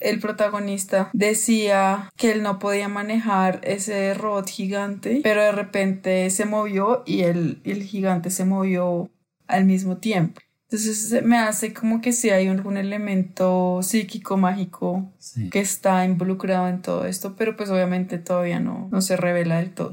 el 0.00 0.18
protagonista 0.18 1.10
decía 1.12 2.10
que 2.16 2.32
él 2.32 2.42
no 2.42 2.58
podía 2.58 2.88
manejar 2.88 3.60
ese 3.62 4.14
robot 4.14 4.48
gigante, 4.48 5.20
pero 5.22 5.42
de 5.42 5.52
repente 5.52 6.28
se 6.30 6.44
movió 6.44 7.02
y 7.06 7.20
el, 7.20 7.60
el 7.64 7.82
gigante 7.84 8.30
se 8.30 8.44
movió 8.44 9.10
al 9.46 9.64
mismo 9.64 9.98
tiempo. 9.98 10.40
Entonces 10.70 11.24
me 11.24 11.36
hace 11.36 11.74
como 11.74 12.00
que 12.00 12.12
si 12.12 12.30
hay 12.30 12.46
algún 12.46 12.76
elemento 12.76 13.80
psíquico, 13.82 14.36
mágico 14.36 15.12
que 15.50 15.58
está 15.58 16.04
involucrado 16.04 16.68
en 16.68 16.80
todo 16.80 17.06
esto, 17.06 17.34
pero 17.36 17.56
pues 17.56 17.70
obviamente 17.70 18.18
todavía 18.18 18.60
no, 18.60 18.88
no 18.92 19.02
se 19.02 19.16
revela 19.16 19.58
del 19.58 19.74
todo. 19.74 19.90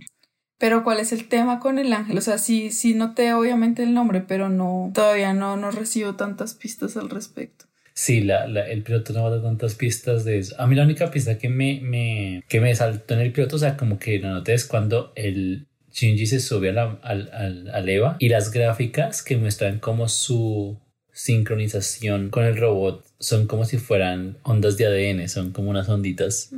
Pero 0.59 0.83
¿cuál 0.83 0.99
es 0.99 1.11
el 1.11 1.27
tema 1.27 1.59
con 1.59 1.79
el 1.79 1.91
ángel? 1.93 2.19
O 2.19 2.21
sea, 2.21 2.37
sí, 2.37 2.69
sí 2.69 2.93
noté 2.93 3.33
obviamente 3.33 3.81
el 3.81 3.95
nombre, 3.95 4.21
pero 4.21 4.49
no, 4.49 4.91
todavía 4.93 5.33
no, 5.33 5.57
no 5.57 5.71
recibo 5.71 6.15
tantas 6.15 6.53
pistas 6.53 6.95
al 6.95 7.09
respecto. 7.09 7.65
Sí, 7.95 8.21
la, 8.21 8.45
el 8.45 8.83
piloto 8.83 9.13
no 9.13 9.31
da 9.31 9.41
tantas 9.41 9.73
pistas 9.73 10.25
de 10.25 10.37
eso. 10.37 10.55
A 10.59 10.67
mí 10.67 10.75
la 10.75 10.83
única 10.83 11.09
pista 11.09 11.39
que 11.39 11.49
me, 11.49 11.79
me, 11.81 12.43
que 12.47 12.61
me 12.61 12.75
saltó 12.75 13.15
en 13.15 13.21
el 13.21 13.31
piloto, 13.31 13.55
o 13.55 13.59
sea, 13.59 13.77
como 13.77 13.97
que 13.97 14.19
lo 14.19 14.29
noté 14.29 14.53
es 14.53 14.65
cuando 14.65 15.11
el, 15.15 15.66
Shinji 15.97 16.27
se 16.27 16.39
sube 16.39 16.69
a 16.69 16.73
la, 16.73 16.99
al, 17.01 17.89
EVA 17.89 18.17
y 18.19 18.29
las 18.29 18.51
gráficas 18.51 19.23
que 19.23 19.35
muestran 19.35 19.79
como 19.79 20.07
su 20.07 20.77
sincronización 21.11 22.29
con 22.29 22.45
el 22.45 22.55
robot 22.55 23.03
son 23.19 23.47
como 23.47 23.65
si 23.65 23.79
fueran 23.79 24.37
ondas 24.43 24.77
de 24.77 24.85
ADN, 24.85 25.27
son 25.27 25.51
como 25.51 25.71
unas 25.71 25.89
onditas. 25.89 26.51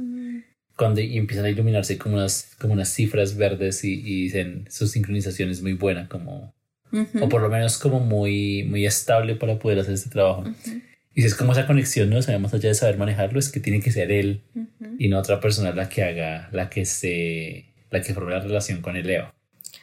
Cuando 0.75 1.00
empiezan 1.00 1.46
a 1.46 1.50
iluminarse 1.50 1.98
como 1.98 2.15
unas, 2.15 2.53
como 2.60 2.74
unas 2.74 2.89
cifras 2.89 3.38
verdes 3.38 3.86
y, 3.86 4.24
dicen 4.24 4.65
su 4.69 4.88
sincronización 4.88 5.50
es 5.50 5.62
muy 5.62 5.74
buena, 5.74 6.10
como, 6.10 6.53
o 7.22 7.29
por 7.29 7.41
lo 7.41 7.48
menos 7.48 7.77
como 7.77 8.01
muy, 8.01 8.63
muy 8.63 8.86
estable 8.86 9.36
para 9.36 9.58
poder 9.58 9.79
hacer 9.79 9.93
este 9.93 10.10
trabajo. 10.10 10.43
Y 11.15 11.22
si 11.22 11.27
es 11.27 11.36
como 11.36 11.53
esa 11.53 11.65
conexión, 11.65 12.10
¿no? 12.10 12.17
Más 12.17 12.53
allá 12.53 12.69
de 12.69 12.75
saber 12.75 12.98
manejarlo, 12.98 13.39
es 13.39 13.50
que 13.50 13.62
tiene 13.62 13.79
que 13.79 13.91
ser 13.91 14.12
él 14.12 14.41
y 14.98 15.08
no 15.08 15.17
otra 15.17 15.39
persona 15.39 15.74
la 15.74 15.88
que 15.88 16.03
haga, 16.03 16.50
la 16.51 16.69
que 16.69 16.84
se 16.84 17.68
la 17.89 18.01
que 18.01 18.13
forma 18.13 18.31
la 18.31 18.39
relación 18.39 18.81
con 18.81 18.96
el 18.96 19.08
Leo. 19.08 19.34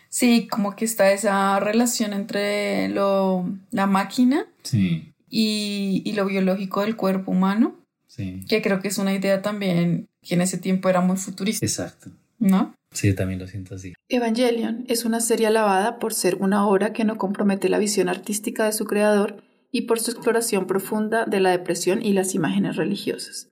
Sí, 0.09 0.47
como 0.49 0.77
que 0.77 0.85
está 0.85 1.13
esa 1.13 1.61
relación 1.61 2.13
entre 2.13 2.89
lo, 2.89 3.49
la 3.71 3.87
máquina 3.87 4.47
sí. 4.63 5.13
y, 5.29 6.03
y, 6.05 6.13
lo 6.13 6.27
biológico 6.27 6.83
del 6.83 6.97
cuerpo 6.97 7.33
humano. 7.33 7.77
Sí. 8.07 8.45
Que 8.49 8.63
creo 8.63 8.81
que 8.81 8.89
es 8.89 8.99
una 8.99 9.13
idea 9.13 9.43
también 9.43 10.09
que 10.23 10.35
en 10.35 10.41
ese 10.41 10.59
tiempo 10.59 10.89
era 10.89 11.01
muy 11.01 11.17
futurista. 11.17 11.67
Exacto. 11.67 12.11
¿No? 12.39 12.75
Sí, 12.93 13.15
también 13.15 13.41
lo 13.41 13.47
siento 13.47 13.75
así. 13.75 13.93
Evangelion 14.09 14.85
es 14.89 15.05
una 15.05 15.21
serie 15.21 15.49
alabada 15.49 15.99
por 15.99 16.15
ser 16.15 16.37
una 16.37 16.67
obra 16.67 16.95
que 16.95 17.05
no 17.05 17.19
compromete 17.19 17.69
la 17.69 17.79
visión 17.79 18.09
artística 18.09 18.65
de 18.65 18.73
su 18.73 18.87
creador 18.87 19.43
y 19.71 19.83
por 19.83 20.01
su 20.01 20.13
exploración 20.13 20.67
profunda 20.67 21.27
de 21.27 21.41
la 21.41 21.51
depresión 21.51 22.03
y 22.03 22.15
las 22.15 22.35
imágenes 22.35 22.77
religiosas. 22.77 23.51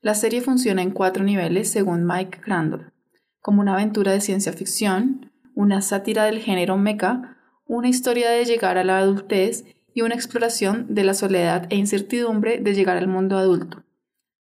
La 0.00 0.14
serie 0.14 0.42
funciona 0.42 0.82
en 0.82 0.92
cuatro 0.92 1.24
niveles 1.24 1.70
según 1.70 2.06
Mike 2.06 2.38
Crandall, 2.40 2.92
como 3.40 3.60
una 3.60 3.74
aventura 3.74 4.12
de 4.12 4.20
ciencia 4.20 4.52
ficción, 4.52 5.32
una 5.54 5.82
sátira 5.82 6.24
del 6.24 6.40
género 6.40 6.76
mecha, 6.76 7.36
una 7.66 7.88
historia 7.88 8.30
de 8.30 8.44
llegar 8.44 8.78
a 8.78 8.84
la 8.84 8.98
adultez 8.98 9.64
y 9.94 10.02
una 10.02 10.14
exploración 10.14 10.86
de 10.94 11.04
la 11.04 11.14
soledad 11.14 11.66
e 11.70 11.76
incertidumbre 11.76 12.58
de 12.58 12.74
llegar 12.74 12.96
al 12.96 13.08
mundo 13.08 13.36
adulto. 13.36 13.82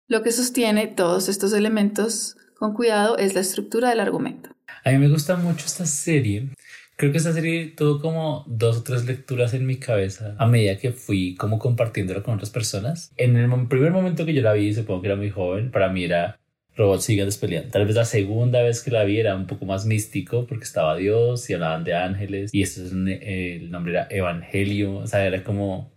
Lo 0.07 0.21
que 0.23 0.31
sostiene 0.31 0.87
todos 0.87 1.27
estos 1.27 1.53
elementos 1.53 2.37
con 2.57 2.73
cuidado 2.73 3.17
es 3.17 3.33
la 3.33 3.41
estructura 3.41 3.89
del 3.89 3.99
argumento. 3.99 4.49
A 4.83 4.91
mí 4.91 4.97
me 4.97 5.09
gusta 5.09 5.35
mucho 5.35 5.65
esta 5.65 5.85
serie. 5.85 6.49
Creo 6.95 7.11
que 7.11 7.17
esta 7.17 7.33
serie 7.33 7.73
tuvo 7.75 7.99
como 7.99 8.45
dos 8.47 8.77
o 8.77 8.83
tres 8.83 9.05
lecturas 9.05 9.53
en 9.53 9.65
mi 9.65 9.77
cabeza 9.77 10.35
a 10.39 10.47
medida 10.47 10.77
que 10.77 10.91
fui 10.91 11.35
como 11.35 11.59
compartiéndola 11.59 12.23
con 12.23 12.35
otras 12.35 12.49
personas. 12.49 13.11
En 13.17 13.35
el 13.35 13.67
primer 13.67 13.91
momento 13.91 14.25
que 14.25 14.33
yo 14.33 14.41
la 14.41 14.53
vi, 14.53 14.73
supongo 14.73 15.01
que 15.01 15.07
era 15.07 15.15
muy 15.15 15.29
joven, 15.29 15.71
para 15.71 15.89
mí 15.89 16.03
era 16.03 16.39
robots 16.77 17.07
gigantes 17.07 17.37
peleando. 17.37 17.69
Tal 17.69 17.85
vez 17.85 17.95
la 17.95 18.05
segunda 18.05 18.61
vez 18.61 18.81
que 18.81 18.91
la 18.91 19.03
vi 19.03 19.19
era 19.19 19.35
un 19.35 19.47
poco 19.47 19.65
más 19.65 19.85
místico 19.85 20.45
porque 20.47 20.63
estaba 20.63 20.95
Dios 20.95 21.49
y 21.49 21.53
hablaban 21.53 21.83
de 21.83 21.95
ángeles 21.95 22.51
y 22.53 22.61
este 22.61 22.85
es 22.85 22.91
el 22.91 23.71
nombre 23.71 23.93
era 23.93 24.07
Evangelio, 24.09 24.97
o 24.97 25.07
sea, 25.07 25.25
era 25.25 25.43
como 25.43 25.91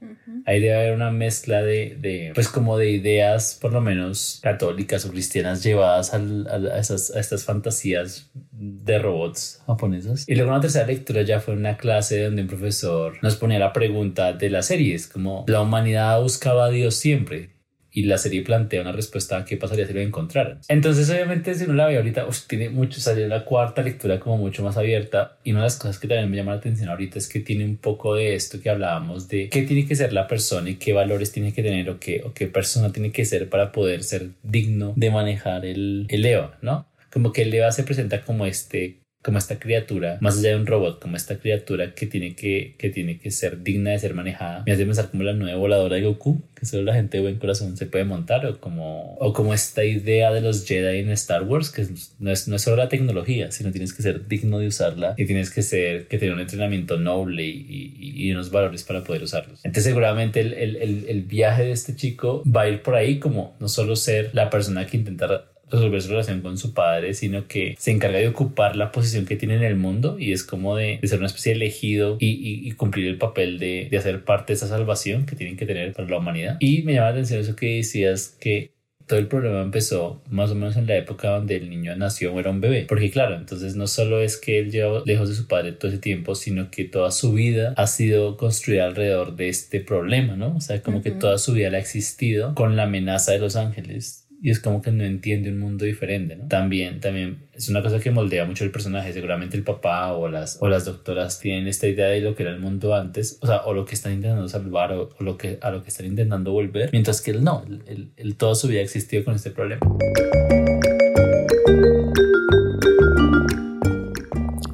ahí 0.46 0.60
debe 0.60 0.74
haber 0.74 0.94
una 0.94 1.10
mezcla 1.10 1.62
de, 1.62 1.96
de, 2.00 2.32
pues 2.34 2.48
como 2.48 2.78
de 2.78 2.90
ideas 2.90 3.58
por 3.60 3.72
lo 3.72 3.80
menos 3.80 4.40
católicas 4.42 5.04
o 5.04 5.10
cristianas 5.10 5.62
llevadas 5.62 6.14
al, 6.14 6.46
a, 6.48 6.78
esas, 6.78 7.14
a 7.14 7.20
estas 7.20 7.44
fantasías 7.44 8.30
de 8.52 8.98
robots 8.98 9.62
japonesas. 9.66 10.28
Y 10.28 10.34
luego 10.34 10.50
una 10.50 10.60
tercera 10.60 10.86
lectura 10.86 11.22
ya 11.22 11.40
fue 11.40 11.54
una 11.54 11.76
clase 11.76 12.24
donde 12.24 12.42
un 12.42 12.48
profesor 12.48 13.18
nos 13.22 13.36
ponía 13.36 13.58
la 13.58 13.72
pregunta 13.72 14.32
de 14.32 14.50
las 14.50 14.66
series, 14.66 15.06
como 15.06 15.44
la 15.46 15.60
humanidad 15.60 16.20
buscaba 16.22 16.66
a 16.66 16.70
Dios 16.70 16.94
siempre 16.94 17.59
y 17.92 18.04
la 18.04 18.18
serie 18.18 18.42
plantea 18.42 18.82
una 18.82 18.92
respuesta 18.92 19.38
a 19.38 19.44
qué 19.44 19.56
pasaría 19.56 19.86
si 19.86 19.92
lo 19.92 20.00
encontraran. 20.00 20.60
Entonces, 20.68 21.10
obviamente, 21.10 21.54
si 21.54 21.66
no 21.66 21.72
la 21.72 21.86
veo 21.86 21.98
ahorita, 21.98 22.26
tiene 22.46 22.70
mucho, 22.70 23.00
salió 23.00 23.26
la 23.28 23.44
cuarta 23.44 23.82
lectura 23.82 24.20
como 24.20 24.36
mucho 24.36 24.62
más 24.62 24.76
abierta 24.76 25.36
y 25.44 25.52
una 25.52 25.60
de 25.60 25.66
las 25.66 25.76
cosas 25.76 25.98
que 25.98 26.08
también 26.08 26.30
me 26.30 26.36
llama 26.36 26.52
la 26.52 26.58
atención 26.58 26.88
ahorita 26.88 27.18
es 27.18 27.28
que 27.28 27.40
tiene 27.40 27.64
un 27.64 27.76
poco 27.76 28.14
de 28.14 28.34
esto 28.34 28.60
que 28.60 28.70
hablábamos 28.70 29.28
de 29.28 29.48
qué 29.48 29.62
tiene 29.62 29.86
que 29.86 29.96
ser 29.96 30.12
la 30.12 30.26
persona 30.26 30.70
y 30.70 30.76
qué 30.76 30.92
valores 30.92 31.32
tiene 31.32 31.52
que 31.52 31.62
tener 31.62 31.90
o 31.90 31.98
qué, 31.98 32.22
o 32.24 32.32
qué 32.32 32.46
persona 32.46 32.92
tiene 32.92 33.10
que 33.10 33.24
ser 33.24 33.48
para 33.48 33.72
poder 33.72 34.02
ser 34.02 34.28
digno 34.42 34.92
de 34.96 35.10
manejar 35.10 35.64
el, 35.64 36.06
el 36.08 36.24
EVA, 36.24 36.58
¿no? 36.62 36.86
Como 37.12 37.32
que 37.32 37.42
el 37.42 37.52
EVA 37.52 37.72
se 37.72 37.82
presenta 37.82 38.22
como 38.22 38.46
este 38.46 38.99
como 39.22 39.36
esta 39.36 39.58
criatura, 39.58 40.16
más 40.20 40.38
allá 40.38 40.50
de 40.50 40.56
un 40.56 40.66
robot, 40.66 41.00
como 41.00 41.16
esta 41.16 41.36
criatura 41.38 41.94
que 41.94 42.06
tiene 42.06 42.34
que, 42.34 42.74
que 42.78 42.88
tiene 42.88 43.18
que 43.18 43.30
ser 43.30 43.62
digna 43.62 43.90
de 43.90 43.98
ser 43.98 44.14
manejada. 44.14 44.62
Me 44.66 44.72
hace 44.72 44.86
pensar 44.86 45.10
como 45.10 45.24
la 45.24 45.34
nueva 45.34 45.58
voladora 45.58 45.96
de 45.96 46.02
Goku, 46.02 46.42
que 46.54 46.64
solo 46.64 46.84
la 46.84 46.94
gente 46.94 47.18
de 47.18 47.22
buen 47.22 47.38
corazón 47.38 47.76
se 47.76 47.84
puede 47.86 48.04
montar, 48.04 48.46
o 48.46 48.58
como, 48.60 49.16
o 49.16 49.32
como 49.34 49.52
esta 49.52 49.84
idea 49.84 50.32
de 50.32 50.40
los 50.40 50.66
Jedi 50.66 51.00
en 51.00 51.10
Star 51.10 51.42
Wars, 51.42 51.70
que 51.70 51.86
no 52.18 52.30
es, 52.30 52.48
no 52.48 52.56
es 52.56 52.62
solo 52.62 52.76
la 52.76 52.88
tecnología, 52.88 53.50
sino 53.50 53.70
tienes 53.72 53.92
que 53.92 54.02
ser 54.02 54.26
digno 54.26 54.58
de 54.58 54.68
usarla 54.68 55.14
y 55.18 55.26
tienes 55.26 55.50
que 55.50 55.62
ser, 55.62 56.06
que 56.08 56.16
tener 56.16 56.34
un 56.34 56.40
entrenamiento 56.40 56.98
noble 56.98 57.44
y, 57.44 57.94
y, 57.98 58.32
unos 58.32 58.50
valores 58.50 58.84
para 58.84 59.04
poder 59.04 59.22
usarlos. 59.22 59.60
Entonces 59.64 59.84
seguramente 59.84 60.40
el, 60.40 60.54
el, 60.54 61.06
el 61.08 61.22
viaje 61.22 61.64
de 61.64 61.72
este 61.72 61.94
chico 61.94 62.42
va 62.44 62.62
a 62.62 62.68
ir 62.68 62.82
por 62.82 62.94
ahí 62.94 63.18
como 63.18 63.56
no 63.60 63.68
solo 63.68 63.96
ser 63.96 64.30
la 64.32 64.48
persona 64.48 64.86
que 64.86 64.96
intenta 64.96 65.49
resolver 65.70 66.02
su 66.02 66.10
relación 66.10 66.40
con 66.40 66.58
su 66.58 66.74
padre, 66.74 67.14
sino 67.14 67.46
que 67.46 67.74
se 67.78 67.90
encarga 67.90 68.18
de 68.18 68.28
ocupar 68.28 68.76
la 68.76 68.92
posición 68.92 69.26
que 69.26 69.36
tiene 69.36 69.56
en 69.56 69.64
el 69.64 69.76
mundo 69.76 70.18
y 70.18 70.32
es 70.32 70.44
como 70.44 70.76
de, 70.76 71.00
ser 71.04 71.18
una 71.18 71.26
especie 71.26 71.52
de 71.52 71.56
elegido 71.56 72.16
y, 72.18 72.68
y, 72.68 72.72
cumplir 72.72 73.08
el 73.08 73.18
papel 73.18 73.58
de, 73.58 73.88
de, 73.90 73.98
hacer 73.98 74.24
parte 74.24 74.52
de 74.52 74.56
esa 74.56 74.68
salvación 74.68 75.26
que 75.26 75.36
tienen 75.36 75.56
que 75.56 75.66
tener 75.66 75.92
para 75.92 76.08
la 76.08 76.18
humanidad. 76.18 76.56
Y 76.60 76.82
me 76.82 76.94
llama 76.94 77.06
la 77.06 77.12
atención 77.12 77.40
eso 77.40 77.56
que 77.56 77.76
decías 77.76 78.36
que 78.40 78.72
todo 79.10 79.18
el 79.18 79.26
problema 79.26 79.60
empezó 79.60 80.22
más 80.30 80.52
o 80.52 80.54
menos 80.54 80.76
en 80.76 80.86
la 80.86 80.96
época 80.96 81.30
donde 81.30 81.56
el 81.56 81.68
niño 81.68 81.96
nació 81.96 82.32
o 82.32 82.38
era 82.38 82.50
un 82.50 82.60
bebé. 82.60 82.86
Porque 82.88 83.10
claro, 83.10 83.34
entonces 83.34 83.74
no 83.74 83.88
solo 83.88 84.20
es 84.20 84.36
que 84.36 84.60
él 84.60 84.70
lleva 84.70 85.02
lejos 85.04 85.28
de 85.28 85.34
su 85.34 85.48
padre 85.48 85.72
todo 85.72 85.90
ese 85.90 85.98
tiempo, 85.98 86.36
sino 86.36 86.70
que 86.70 86.84
toda 86.84 87.10
su 87.10 87.32
vida 87.32 87.74
ha 87.76 87.88
sido 87.88 88.36
construida 88.36 88.84
alrededor 88.86 89.34
de 89.34 89.48
este 89.48 89.80
problema, 89.80 90.36
¿no? 90.36 90.54
O 90.54 90.60
sea, 90.60 90.80
como 90.80 91.02
que 91.02 91.10
toda 91.10 91.38
su 91.38 91.54
vida 91.54 91.70
le 91.70 91.78
ha 91.78 91.80
existido 91.80 92.54
con 92.54 92.76
la 92.76 92.84
amenaza 92.84 93.32
de 93.32 93.40
los 93.40 93.56
ángeles 93.56 94.29
y 94.42 94.50
es 94.50 94.58
como 94.58 94.80
que 94.80 94.90
no 94.90 95.04
entiende 95.04 95.50
un 95.50 95.58
mundo 95.58 95.84
diferente, 95.84 96.34
¿no? 96.34 96.48
También, 96.48 97.00
también 97.00 97.44
es 97.52 97.68
una 97.68 97.82
cosa 97.82 98.00
que 98.00 98.10
moldea 98.10 98.46
mucho 98.46 98.64
el 98.64 98.70
personaje. 98.70 99.12
Seguramente 99.12 99.56
el 99.56 99.62
papá 99.62 100.14
o 100.14 100.28
las, 100.28 100.56
o 100.60 100.68
las 100.68 100.86
doctoras 100.86 101.38
tienen 101.40 101.66
esta 101.66 101.86
idea 101.86 102.06
de 102.06 102.20
lo 102.20 102.34
que 102.34 102.44
era 102.44 102.52
el 102.52 102.58
mundo 102.58 102.94
antes, 102.94 103.38
o 103.42 103.46
sea, 103.46 103.62
o 103.66 103.74
lo 103.74 103.84
que 103.84 103.94
están 103.94 104.12
intentando 104.12 104.48
salvar 104.48 104.92
o, 104.92 105.10
lo 105.20 105.36
que, 105.36 105.58
a 105.60 105.70
lo 105.70 105.82
que 105.82 105.90
están 105.90 106.06
intentando 106.06 106.52
volver, 106.52 106.88
mientras 106.92 107.20
que 107.20 107.32
él 107.32 107.44
no, 107.44 107.64
él, 107.86 108.12
él 108.16 108.36
toda 108.36 108.54
su 108.54 108.68
vida 108.68 108.80
existió 108.80 109.22
con 109.24 109.34
este 109.34 109.50
problema. 109.50 109.80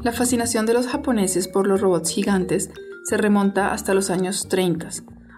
La 0.04 0.12
fascinación 0.12 0.66
de 0.66 0.74
los 0.74 0.86
japoneses 0.86 1.48
por 1.48 1.66
los 1.66 1.80
robots 1.80 2.10
gigantes 2.10 2.70
se 3.04 3.16
remonta 3.16 3.72
hasta 3.72 3.94
los 3.94 4.10
años 4.10 4.48
30 4.48 4.90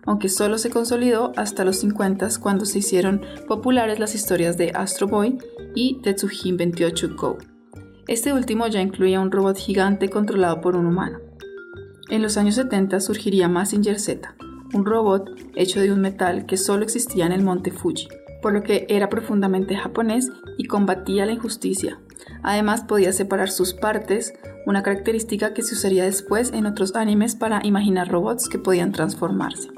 aunque 0.09 0.31
solo 0.31 0.57
se 0.57 0.71
consolidó 0.71 1.33
hasta 1.37 1.67
los 1.67 1.81
50 1.81 2.31
cuando 2.41 2.65
se 2.65 2.79
hicieron 2.79 3.21
populares 3.47 3.99
las 3.99 4.15
historias 4.15 4.57
de 4.57 4.71
Astro 4.71 5.07
Boy 5.07 5.37
y 5.75 6.01
Tetsujin 6.01 6.57
28 6.57 7.11
Go. 7.15 7.37
Este 8.07 8.33
último 8.33 8.67
ya 8.69 8.81
incluía 8.81 9.21
un 9.21 9.31
robot 9.31 9.59
gigante 9.59 10.09
controlado 10.09 10.63
por 10.63 10.77
un 10.77 10.87
humano. 10.87 11.19
En 12.09 12.23
los 12.23 12.39
años 12.39 12.55
70 12.55 13.01
surgiría 13.01 13.51
Massinger 13.51 14.01
Z, 14.01 14.35
un 14.73 14.87
robot 14.87 15.29
hecho 15.55 15.79
de 15.79 15.93
un 15.93 16.01
metal 16.01 16.47
que 16.47 16.57
solo 16.57 16.85
existía 16.85 17.27
en 17.27 17.33
el 17.33 17.45
monte 17.45 17.71
Fuji, 17.71 18.09
por 18.41 18.55
lo 18.55 18.63
que 18.63 18.87
era 18.89 19.11
profundamente 19.11 19.77
japonés 19.77 20.31
y 20.57 20.65
combatía 20.65 21.27
la 21.27 21.33
injusticia. 21.33 22.01
Además 22.43 22.83
podía 22.85 23.13
separar 23.13 23.51
sus 23.51 23.75
partes, 23.75 24.33
una 24.65 24.83
característica 24.83 25.53
que 25.53 25.63
se 25.63 25.75
usaría 25.75 26.05
después 26.05 26.51
en 26.55 26.65
otros 26.65 26.95
animes 26.97 27.35
para 27.35 27.61
imaginar 27.63 28.09
robots 28.09 28.49
que 28.49 28.59
podían 28.59 28.93
transformarse. 28.93 29.69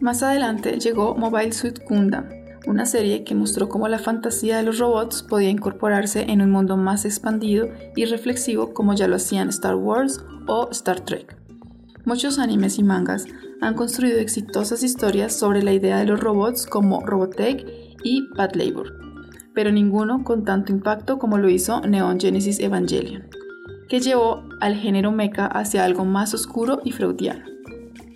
Más 0.00 0.22
adelante 0.22 0.78
llegó 0.80 1.14
Mobile 1.14 1.52
Suit 1.52 1.80
Gundam, 1.86 2.24
una 2.66 2.86
serie 2.86 3.22
que 3.22 3.34
mostró 3.34 3.68
cómo 3.68 3.86
la 3.86 3.98
fantasía 3.98 4.56
de 4.56 4.62
los 4.62 4.78
robots 4.78 5.22
podía 5.22 5.50
incorporarse 5.50 6.22
en 6.22 6.40
un 6.40 6.50
mundo 6.50 6.78
más 6.78 7.04
expandido 7.04 7.68
y 7.94 8.06
reflexivo 8.06 8.72
como 8.72 8.94
ya 8.94 9.08
lo 9.08 9.16
hacían 9.16 9.50
Star 9.50 9.74
Wars 9.76 10.24
o 10.46 10.70
Star 10.70 11.00
Trek. 11.00 11.36
Muchos 12.06 12.38
animes 12.38 12.78
y 12.78 12.82
mangas 12.82 13.26
han 13.60 13.74
construido 13.74 14.18
exitosas 14.20 14.82
historias 14.82 15.36
sobre 15.36 15.62
la 15.62 15.74
idea 15.74 15.98
de 15.98 16.06
los 16.06 16.18
robots 16.18 16.66
como 16.66 17.04
Robotech 17.04 17.66
y 18.02 18.26
Bad 18.34 18.54
Labor, 18.54 18.94
pero 19.54 19.70
ninguno 19.70 20.24
con 20.24 20.46
tanto 20.46 20.72
impacto 20.72 21.18
como 21.18 21.36
lo 21.36 21.50
hizo 21.50 21.82
Neon 21.82 22.18
Genesis 22.18 22.58
Evangelion, 22.58 23.28
que 23.86 24.00
llevó 24.00 24.44
al 24.60 24.76
género 24.76 25.12
mecha 25.12 25.44
hacia 25.44 25.84
algo 25.84 26.06
más 26.06 26.32
oscuro 26.32 26.80
y 26.84 26.92
freudiano. 26.92 27.59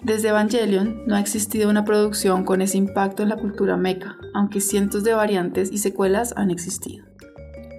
Desde 0.04 0.28
Evangelion 0.28 1.02
no 1.06 1.16
ha 1.16 1.20
existido 1.20 1.70
una 1.70 1.86
producción 1.86 2.44
con 2.44 2.60
ese 2.60 2.76
impacto 2.76 3.22
en 3.22 3.30
la 3.30 3.38
cultura 3.38 3.78
mecha, 3.78 4.18
aunque 4.34 4.60
cientos 4.60 5.02
de 5.02 5.14
variantes 5.14 5.72
y 5.72 5.78
secuelas 5.78 6.34
han 6.36 6.50
existido. 6.50 7.06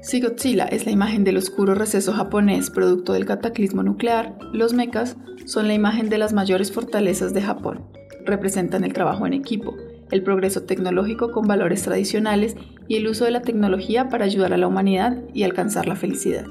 Si 0.02 0.22
Godzilla 0.22 0.66
es 0.66 0.88
la 0.88 0.92
imagen 0.92 1.24
del 1.24 1.38
oscuro 1.38 1.76
receso 1.76 2.14
japonés 2.14 2.72
producto 2.72 3.14
del 3.14 3.26
cataclismo 3.26 3.84
nuclear, 3.84 4.40
los 4.54 4.74
mechas 4.74 5.18
son 5.46 5.68
la 5.68 5.76
imagen 5.76 6.10
de 6.10 6.18
las 6.18 6.34
mayores 6.34 6.72
fortalezas 6.72 7.32
de 7.36 7.44
Japón. 7.44 7.86
Representan 8.26 8.84
el 8.84 8.94
trabajo 8.94 9.28
en 9.28 9.34
equipo, 9.34 9.76
el 10.10 10.24
progreso 10.24 10.64
tecnológico 10.64 11.32
con 11.32 11.46
valores 11.46 11.84
tradicionales 11.84 12.56
y 12.88 12.96
el 12.96 13.08
uso 13.08 13.26
de 13.26 13.32
la 13.32 13.44
tecnología 13.44 14.10
para 14.10 14.26
ayudar 14.26 14.52
a 14.52 14.58
la 14.58 14.68
humanidad 14.68 15.22
y 15.36 15.44
alcanzar 15.44 15.86
la 15.86 15.96
felicidad. 15.96 16.48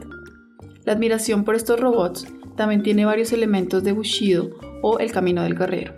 La 0.85 0.93
admiración 0.93 1.43
por 1.43 1.57
estos 1.57 1.81
robots 1.81 2.29
también 2.57 2.83
tiene 2.83 3.05
varios 3.05 3.33
elementos 3.33 3.85
de 3.85 3.93
Bushido 3.93 4.51
o 4.83 4.99
el 4.99 5.13
camino 5.13 5.43
del 5.43 5.57
guerrero. 5.57 5.95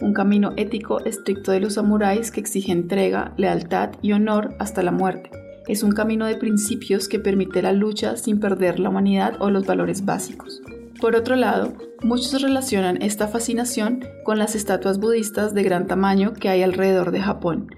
Un 0.00 0.14
camino 0.14 0.52
ético 0.56 1.00
estricto 1.04 1.52
de 1.52 1.60
los 1.60 1.74
samuráis 1.74 2.30
que 2.30 2.40
exige 2.40 2.72
entrega, 2.72 3.34
lealtad 3.36 3.90
y 4.00 4.12
honor 4.12 4.54
hasta 4.58 4.82
la 4.82 4.92
muerte. 4.92 5.30
Es 5.68 5.82
un 5.82 5.92
camino 5.92 6.26
de 6.26 6.36
principios 6.36 7.06
que 7.06 7.18
permite 7.18 7.62
la 7.62 7.72
lucha 7.72 8.16
sin 8.16 8.40
perder 8.40 8.80
la 8.80 8.88
humanidad 8.88 9.36
o 9.40 9.50
los 9.50 9.66
valores 9.66 10.04
básicos. 10.04 10.62
Por 11.00 11.16
otro 11.16 11.36
lado, 11.36 11.74
muchos 12.02 12.42
relacionan 12.42 13.00
esta 13.02 13.28
fascinación 13.28 14.04
con 14.24 14.38
las 14.38 14.54
estatuas 14.54 14.98
budistas 14.98 15.54
de 15.54 15.62
gran 15.62 15.86
tamaño 15.86 16.32
que 16.34 16.48
hay 16.48 16.62
alrededor 16.62 17.10
de 17.10 17.20
Japón, 17.20 17.68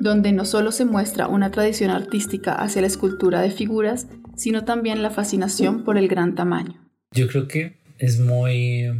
donde 0.00 0.32
no 0.32 0.44
solo 0.44 0.72
se 0.72 0.84
muestra 0.84 1.28
una 1.28 1.50
tradición 1.50 1.90
artística 1.90 2.52
hacia 2.52 2.82
la 2.82 2.86
escultura 2.86 3.40
de 3.40 3.50
figuras, 3.50 4.08
sino 4.36 4.64
también 4.64 5.02
la 5.02 5.10
fascinación 5.10 5.84
por 5.84 5.98
el 5.98 6.08
gran 6.08 6.34
tamaño. 6.34 6.85
Yo 7.12 7.28
creo 7.28 7.48
que 7.48 7.76
es 7.98 8.18
muy 8.18 8.90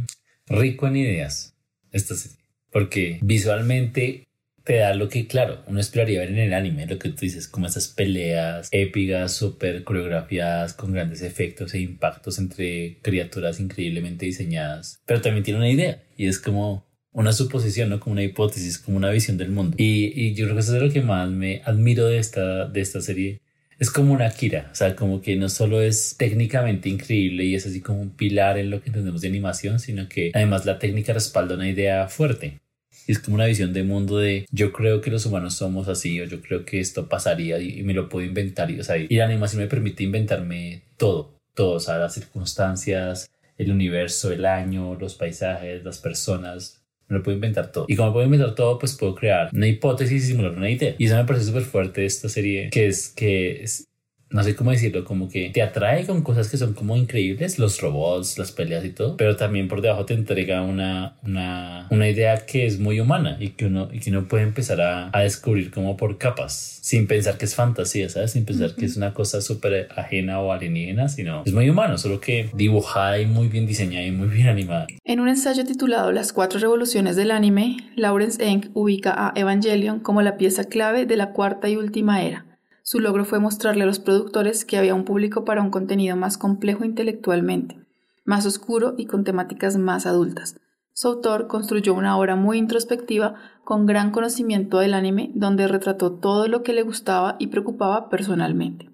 rico 0.47 0.87
en 0.87 0.97
ideas 0.97 1.55
esta 1.91 2.15
serie, 2.15 2.37
porque 2.71 3.19
visualmente 3.21 4.27
te 4.67 4.75
da 4.75 4.93
lo 4.93 5.07
que, 5.07 5.27
claro, 5.27 5.63
uno 5.67 5.79
esperaría 5.79 6.19
ver 6.19 6.29
en 6.29 6.39
el 6.39 6.53
anime, 6.53 6.87
lo 6.87 6.99
que 6.99 7.07
tú 7.09 7.21
dices, 7.21 7.47
como 7.47 7.67
esas 7.67 7.87
peleas 7.87 8.67
épicas, 8.71 9.31
súper 9.31 9.85
coreografiadas, 9.85 10.73
con 10.73 10.91
grandes 10.91 11.21
efectos 11.21 11.73
e 11.73 11.79
impactos 11.79 12.37
entre 12.37 12.97
criaturas 13.01 13.61
increíblemente 13.61 14.25
diseñadas. 14.25 14.99
Pero 15.05 15.21
también 15.21 15.45
tiene 15.45 15.59
una 15.59 15.69
idea 15.69 16.03
y 16.17 16.27
es 16.27 16.37
como 16.37 16.85
una 17.13 17.31
suposición, 17.31 17.89
¿no? 17.89 18.01
Como 18.01 18.11
una 18.11 18.23
hipótesis, 18.23 18.77
como 18.77 18.97
una 18.97 19.09
visión 19.09 19.37
del 19.37 19.51
mundo. 19.51 19.77
Y, 19.79 20.11
y 20.13 20.33
yo 20.33 20.45
creo 20.45 20.55
que 20.55 20.61
eso 20.61 20.75
es 20.75 20.83
lo 20.83 20.91
que 20.91 21.01
más 21.01 21.29
me 21.29 21.61
admiro 21.63 22.05
de 22.07 22.17
esta, 22.17 22.65
de 22.65 22.81
esta 22.81 22.99
serie 22.99 23.39
es 23.79 23.91
como 23.91 24.13
una 24.13 24.29
Kira, 24.31 24.69
o 24.71 24.75
sea, 24.75 24.95
como 24.95 25.21
que 25.21 25.35
no 25.35 25.49
solo 25.49 25.81
es 25.81 26.15
técnicamente 26.17 26.89
increíble 26.89 27.45
y 27.45 27.55
es 27.55 27.65
así 27.67 27.81
como 27.81 28.01
un 28.01 28.09
pilar 28.09 28.57
en 28.57 28.71
lo 28.71 28.81
que 28.81 28.89
entendemos 28.89 29.21
de 29.21 29.27
animación, 29.27 29.79
sino 29.79 30.09
que 30.09 30.31
además 30.33 30.65
la 30.65 30.79
técnica 30.79 31.13
respalda 31.13 31.55
una 31.55 31.69
idea 31.69 32.07
fuerte. 32.07 32.59
Y 33.05 33.11
es 33.13 33.19
como 33.19 33.35
una 33.35 33.45
visión 33.45 33.73
de 33.73 33.83
mundo 33.83 34.17
de 34.17 34.45
yo 34.51 34.73
creo 34.73 34.99
que 34.99 35.11
los 35.11 35.25
humanos 35.25 35.53
somos 35.53 35.87
así 35.87 36.19
o 36.19 36.25
yo 36.25 36.41
creo 36.41 36.65
que 36.65 36.79
esto 36.79 37.07
pasaría 37.07 37.59
y, 37.59 37.83
me 37.83 37.93
lo 37.93 38.09
puedo 38.09 38.25
inventar. 38.25 38.69
Y, 38.71 38.79
o 38.79 38.83
sea, 38.83 38.97
y 38.97 39.07
la 39.15 39.25
animación 39.25 39.61
me 39.61 39.67
permite 39.67 40.03
inventarme 40.03 40.83
todo, 40.97 41.39
todo, 41.53 41.75
o 41.75 41.79
sea, 41.79 41.97
las 41.99 42.15
circunstancias, 42.15 43.29
el 43.57 43.71
universo, 43.71 44.31
el 44.31 44.45
año, 44.45 44.95
los 44.95 45.15
paisajes, 45.15 45.83
las 45.83 45.99
personas, 45.99 46.81
me 47.07 47.17
lo 47.17 47.23
puedo 47.23 47.35
inventar 47.35 47.71
todo. 47.71 47.85
Y 47.87 47.95
como 47.95 48.13
puedo 48.13 48.25
inventar 48.25 48.55
todo, 48.55 48.77
pues 48.79 48.95
puedo 48.95 49.15
crear 49.15 49.49
una 49.53 49.67
hipótesis 49.67 50.23
y 50.23 50.27
simular 50.27 50.51
una 50.51 50.69
idea. 50.69 50.95
Y 50.97 51.05
eso 51.05 51.15
me 51.15 51.25
parece 51.25 51.45
súper 51.45 51.63
fuerte 51.63 52.05
esta 52.05 52.29
serie, 52.29 52.69
que 52.69 52.87
es 52.87 53.09
que 53.09 53.63
es, 53.63 53.85
no 54.29 54.43
sé 54.43 54.55
cómo 54.55 54.71
decirlo, 54.71 55.05
como 55.05 55.29
que 55.29 55.49
te 55.49 55.61
atrae 55.61 56.05
con 56.05 56.21
cosas 56.21 56.49
que 56.49 56.57
son 56.57 56.73
como 56.73 56.95
increíbles, 56.95 57.59
los 57.59 57.79
robots, 57.81 58.37
las 58.37 58.51
peleas 58.51 58.83
y 58.83 58.89
todo, 58.89 59.17
pero 59.17 59.35
también 59.35 59.67
por 59.67 59.81
debajo 59.81 60.05
te 60.05 60.13
entrega 60.13 60.61
una, 60.61 61.15
una, 61.23 61.87
una 61.89 62.09
idea 62.09 62.45
que 62.45 62.65
es 62.65 62.79
muy 62.79 62.99
humana 62.99 63.37
y 63.39 63.49
que 63.49 63.65
uno, 63.65 63.89
y 63.91 63.99
que 63.99 64.09
uno 64.09 64.27
puede 64.27 64.43
empezar 64.43 64.81
a, 64.81 65.09
a 65.13 65.21
descubrir 65.21 65.71
como 65.71 65.95
por 65.95 66.17
capas, 66.17 66.79
sin 66.81 67.07
pensar 67.07 67.37
que 67.37 67.45
es 67.45 67.55
fantasía, 67.55 68.09
¿sabes? 68.09 68.31
Sin 68.31 68.45
pensar 68.45 68.75
que 68.75 68.85
es 68.85 68.97
una 68.97 69.13
cosa 69.13 69.41
súper 69.41 69.87
ajena 69.95 70.39
o 70.41 70.51
alienígena, 70.51 71.07
sino 71.07 71.43
es 71.45 71.53
muy 71.53 71.69
humano, 71.69 71.97
solo 71.97 72.19
que 72.19 72.49
dibujada 72.53 73.19
y 73.19 73.25
muy 73.25 73.47
bien 73.47 73.65
diseñada 73.65 74.05
y 74.05 74.11
muy 74.11 74.27
bien 74.27 74.47
animada. 74.47 74.87
En 75.05 75.19
un 75.19 75.29
ensayo 75.29 75.63
titulado 75.63 76.11
Las 76.11 76.33
cuatro 76.33 76.59
revoluciones 76.59 77.15
del 77.15 77.31
anime, 77.31 77.77
Lawrence 77.95 78.43
Eng 78.43 78.71
ubica 78.73 79.13
a 79.15 79.33
Evangelion 79.35 79.99
como 79.99 80.21
la 80.21 80.37
pieza 80.37 80.65
clave 80.65 81.05
de 81.05 81.15
la 81.15 81.31
cuarta 81.31 81.69
y 81.69 81.77
última 81.77 82.21
era 82.23 82.46
su 82.89 83.01
logro 83.01 83.25
fue 83.25 83.41
mostrarle 83.41 83.83
a 83.83 83.85
los 83.85 83.99
productores 83.99 84.63
que 84.63 84.77
había 84.77 84.95
un 84.95 85.03
público 85.03 85.43
para 85.43 85.61
un 85.61 85.71
contenido 85.71 86.15
más 86.15 86.37
complejo 86.37 86.85
intelectualmente, 86.85 87.81
más 88.23 88.45
oscuro 88.45 88.95
y 88.97 89.07
con 89.07 89.25
temáticas 89.25 89.75
más 89.75 90.05
adultas. 90.05 90.55
Su 90.93 91.09
autor 91.09 91.47
construyó 91.47 91.93
una 91.93 92.17
obra 92.17 92.37
muy 92.37 92.57
introspectiva 92.57 93.35
con 93.65 93.87
gran 93.87 94.11
conocimiento 94.11 94.79
del 94.79 94.93
anime 94.93 95.31
donde 95.35 95.67
retrató 95.67 96.13
todo 96.13 96.47
lo 96.47 96.63
que 96.63 96.71
le 96.71 96.83
gustaba 96.83 97.35
y 97.39 97.47
preocupaba 97.47 98.07
personalmente. 98.07 98.89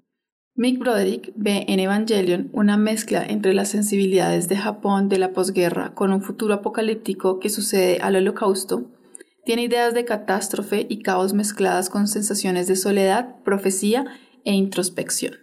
Mick 0.56 0.80
Broderick 0.80 1.32
ve 1.36 1.64
en 1.68 1.78
Evangelion 1.78 2.50
una 2.52 2.76
mezcla 2.76 3.24
entre 3.24 3.54
las 3.54 3.68
sensibilidades 3.68 4.48
de 4.48 4.56
Japón 4.56 5.08
de 5.08 5.18
la 5.18 5.32
posguerra 5.32 5.94
con 5.94 6.12
un 6.12 6.20
futuro 6.20 6.54
apocalíptico 6.54 7.38
que 7.38 7.48
sucede 7.48 8.00
al 8.00 8.16
holocausto 8.16 8.90
tiene 9.44 9.62
ideas 9.62 9.94
de 9.94 10.04
catástrofe 10.04 10.86
y 10.88 11.02
caos 11.02 11.32
mezcladas 11.32 11.90
con 11.90 12.08
sensaciones 12.08 12.66
de 12.66 12.76
soledad, 12.76 13.36
profecía 13.44 14.06
e 14.44 14.52
introspección. 14.52 15.34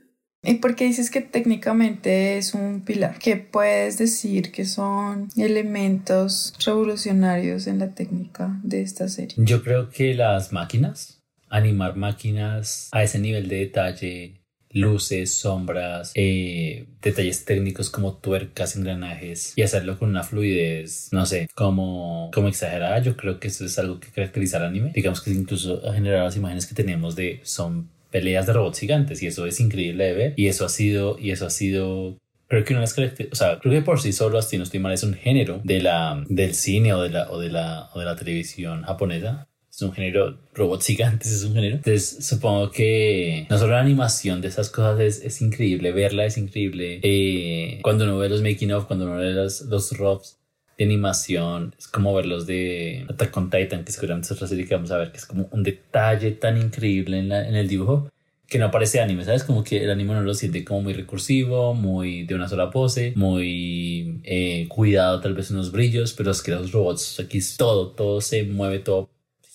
¿Y 0.43 0.55
por 0.55 0.75
qué 0.75 0.85
dices 0.85 1.11
que 1.11 1.21
técnicamente 1.21 2.37
es 2.37 2.55
un 2.55 2.81
pilar? 2.81 3.19
¿Qué 3.19 3.37
puedes 3.37 3.99
decir 3.99 4.51
que 4.51 4.65
son 4.65 5.29
elementos 5.37 6.53
revolucionarios 6.65 7.67
en 7.67 7.77
la 7.77 7.93
técnica 7.93 8.59
de 8.63 8.81
esta 8.81 9.07
serie? 9.07 9.35
Yo 9.37 9.63
creo 9.63 9.89
que 9.91 10.15
las 10.15 10.51
máquinas, 10.51 11.21
animar 11.49 11.95
máquinas 11.95 12.89
a 12.91 13.03
ese 13.03 13.19
nivel 13.19 13.49
de 13.49 13.57
detalle, 13.57 14.40
luces, 14.73 15.33
sombras, 15.35 16.11
eh, 16.15 16.85
detalles 17.01 17.45
técnicos 17.45 17.89
como 17.89 18.15
tuercas, 18.15 18.75
engranajes 18.75 19.53
y 19.55 19.61
hacerlo 19.61 19.97
con 19.97 20.09
una 20.09 20.23
fluidez, 20.23 21.09
no 21.11 21.25
sé, 21.25 21.47
como, 21.55 22.31
como 22.33 22.47
exagerada. 22.47 22.99
Yo 22.99 23.15
creo 23.17 23.39
que 23.39 23.47
eso 23.47 23.65
es 23.65 23.77
algo 23.79 23.99
que 23.99 24.09
caracteriza 24.09 24.57
al 24.57 24.65
anime. 24.65 24.91
Digamos 24.93 25.21
que 25.21 25.31
incluso 25.31 25.81
ha 25.87 25.93
generado 25.93 26.25
las 26.25 26.37
imágenes 26.37 26.65
que 26.65 26.75
tenemos 26.75 27.15
de 27.15 27.39
son 27.43 27.89
peleas 28.11 28.45
de 28.45 28.53
robots 28.53 28.79
gigantes 28.79 29.23
y 29.23 29.27
eso 29.27 29.45
es 29.45 29.59
increíble 29.59 30.03
de 30.03 30.13
ver 30.13 30.33
y 30.35 30.47
eso 30.47 30.65
ha 30.65 30.69
sido 30.69 31.17
y 31.17 31.31
eso 31.31 31.45
ha 31.45 31.49
sido 31.49 32.17
creo 32.51 32.65
que 32.65 32.73
una 32.73 32.81
de 32.81 32.87
las 32.87 33.31
o 33.31 33.35
sea, 33.35 33.59
creo 33.59 33.73
que 33.73 33.81
por 33.81 34.01
sí 34.01 34.11
solo, 34.11 34.37
así 34.37 34.57
no 34.57 34.63
estoy 34.63 34.81
mal, 34.81 34.91
es 34.91 35.03
un 35.03 35.13
género 35.13 35.61
de 35.63 35.81
la, 35.81 36.21
del 36.27 36.53
cine 36.53 36.93
o 36.93 37.01
de 37.01 37.09
la, 37.09 37.31
o 37.31 37.39
de 37.39 37.49
la, 37.49 37.89
o 37.93 37.99
de 37.99 38.05
la 38.05 38.17
televisión 38.17 38.83
japonesa 38.83 39.47
es 39.71 39.81
un 39.81 39.93
género, 39.93 40.37
robots 40.53 40.85
gigantes 40.85 41.31
es 41.31 41.43
un 41.43 41.53
género. 41.53 41.77
Entonces 41.77 42.25
supongo 42.25 42.71
que 42.71 43.47
no 43.49 43.57
solo 43.57 43.73
la 43.73 43.81
animación 43.81 44.41
de 44.41 44.49
esas 44.49 44.69
cosas 44.69 44.99
es, 44.99 45.23
es 45.23 45.41
increíble, 45.41 45.93
verla 45.93 46.25
es 46.25 46.37
increíble. 46.37 46.99
Eh, 47.03 47.79
cuando 47.81 48.03
uno 48.03 48.17
ve 48.17 48.29
los 48.29 48.41
making 48.41 48.73
of, 48.73 48.85
cuando 48.85 49.05
uno 49.05 49.15
ve 49.15 49.31
los, 49.31 49.61
los 49.61 49.97
robs 49.97 50.37
de 50.77 50.83
animación, 50.83 51.73
es 51.79 51.87
como 51.87 52.13
verlos 52.13 52.45
de 52.45 53.05
Attack 53.09 53.35
on 53.37 53.49
Titan, 53.49 53.85
que 53.85 53.91
seguramente 53.93 54.25
es 54.25 54.31
otra 54.33 54.47
serie 54.47 54.65
que 54.65 54.75
vamos 54.75 54.91
a 54.91 54.97
ver, 54.97 55.11
que 55.11 55.17
es 55.17 55.25
como 55.25 55.47
un 55.51 55.63
detalle 55.63 56.31
tan 56.31 56.57
increíble 56.57 57.19
en, 57.19 57.29
la, 57.29 57.47
en 57.47 57.55
el 57.55 57.67
dibujo 57.67 58.09
que 58.51 58.59
no 58.59 58.69
parece 58.69 58.99
anime, 58.99 59.23
¿sabes? 59.23 59.45
Como 59.45 59.63
que 59.63 59.81
el 59.81 59.89
anime 59.89 60.13
no 60.13 60.23
lo 60.23 60.33
siente 60.33 60.65
como 60.65 60.81
muy 60.81 60.91
recursivo, 60.91 61.73
muy 61.73 62.25
de 62.25 62.35
una 62.35 62.49
sola 62.49 62.69
pose, 62.69 63.13
muy 63.15 64.19
eh, 64.25 64.67
cuidado 64.67 65.21
tal 65.21 65.33
vez 65.33 65.51
unos 65.51 65.71
brillos, 65.71 66.11
pero 66.11 66.31
es 66.31 66.41
que 66.41 66.51
los 66.51 66.73
robots 66.73 67.21
aquí 67.21 67.37
es 67.37 67.55
todo, 67.55 67.91
todo 67.91 68.19
se 68.19 68.43
mueve, 68.43 68.79
todo 68.79 69.09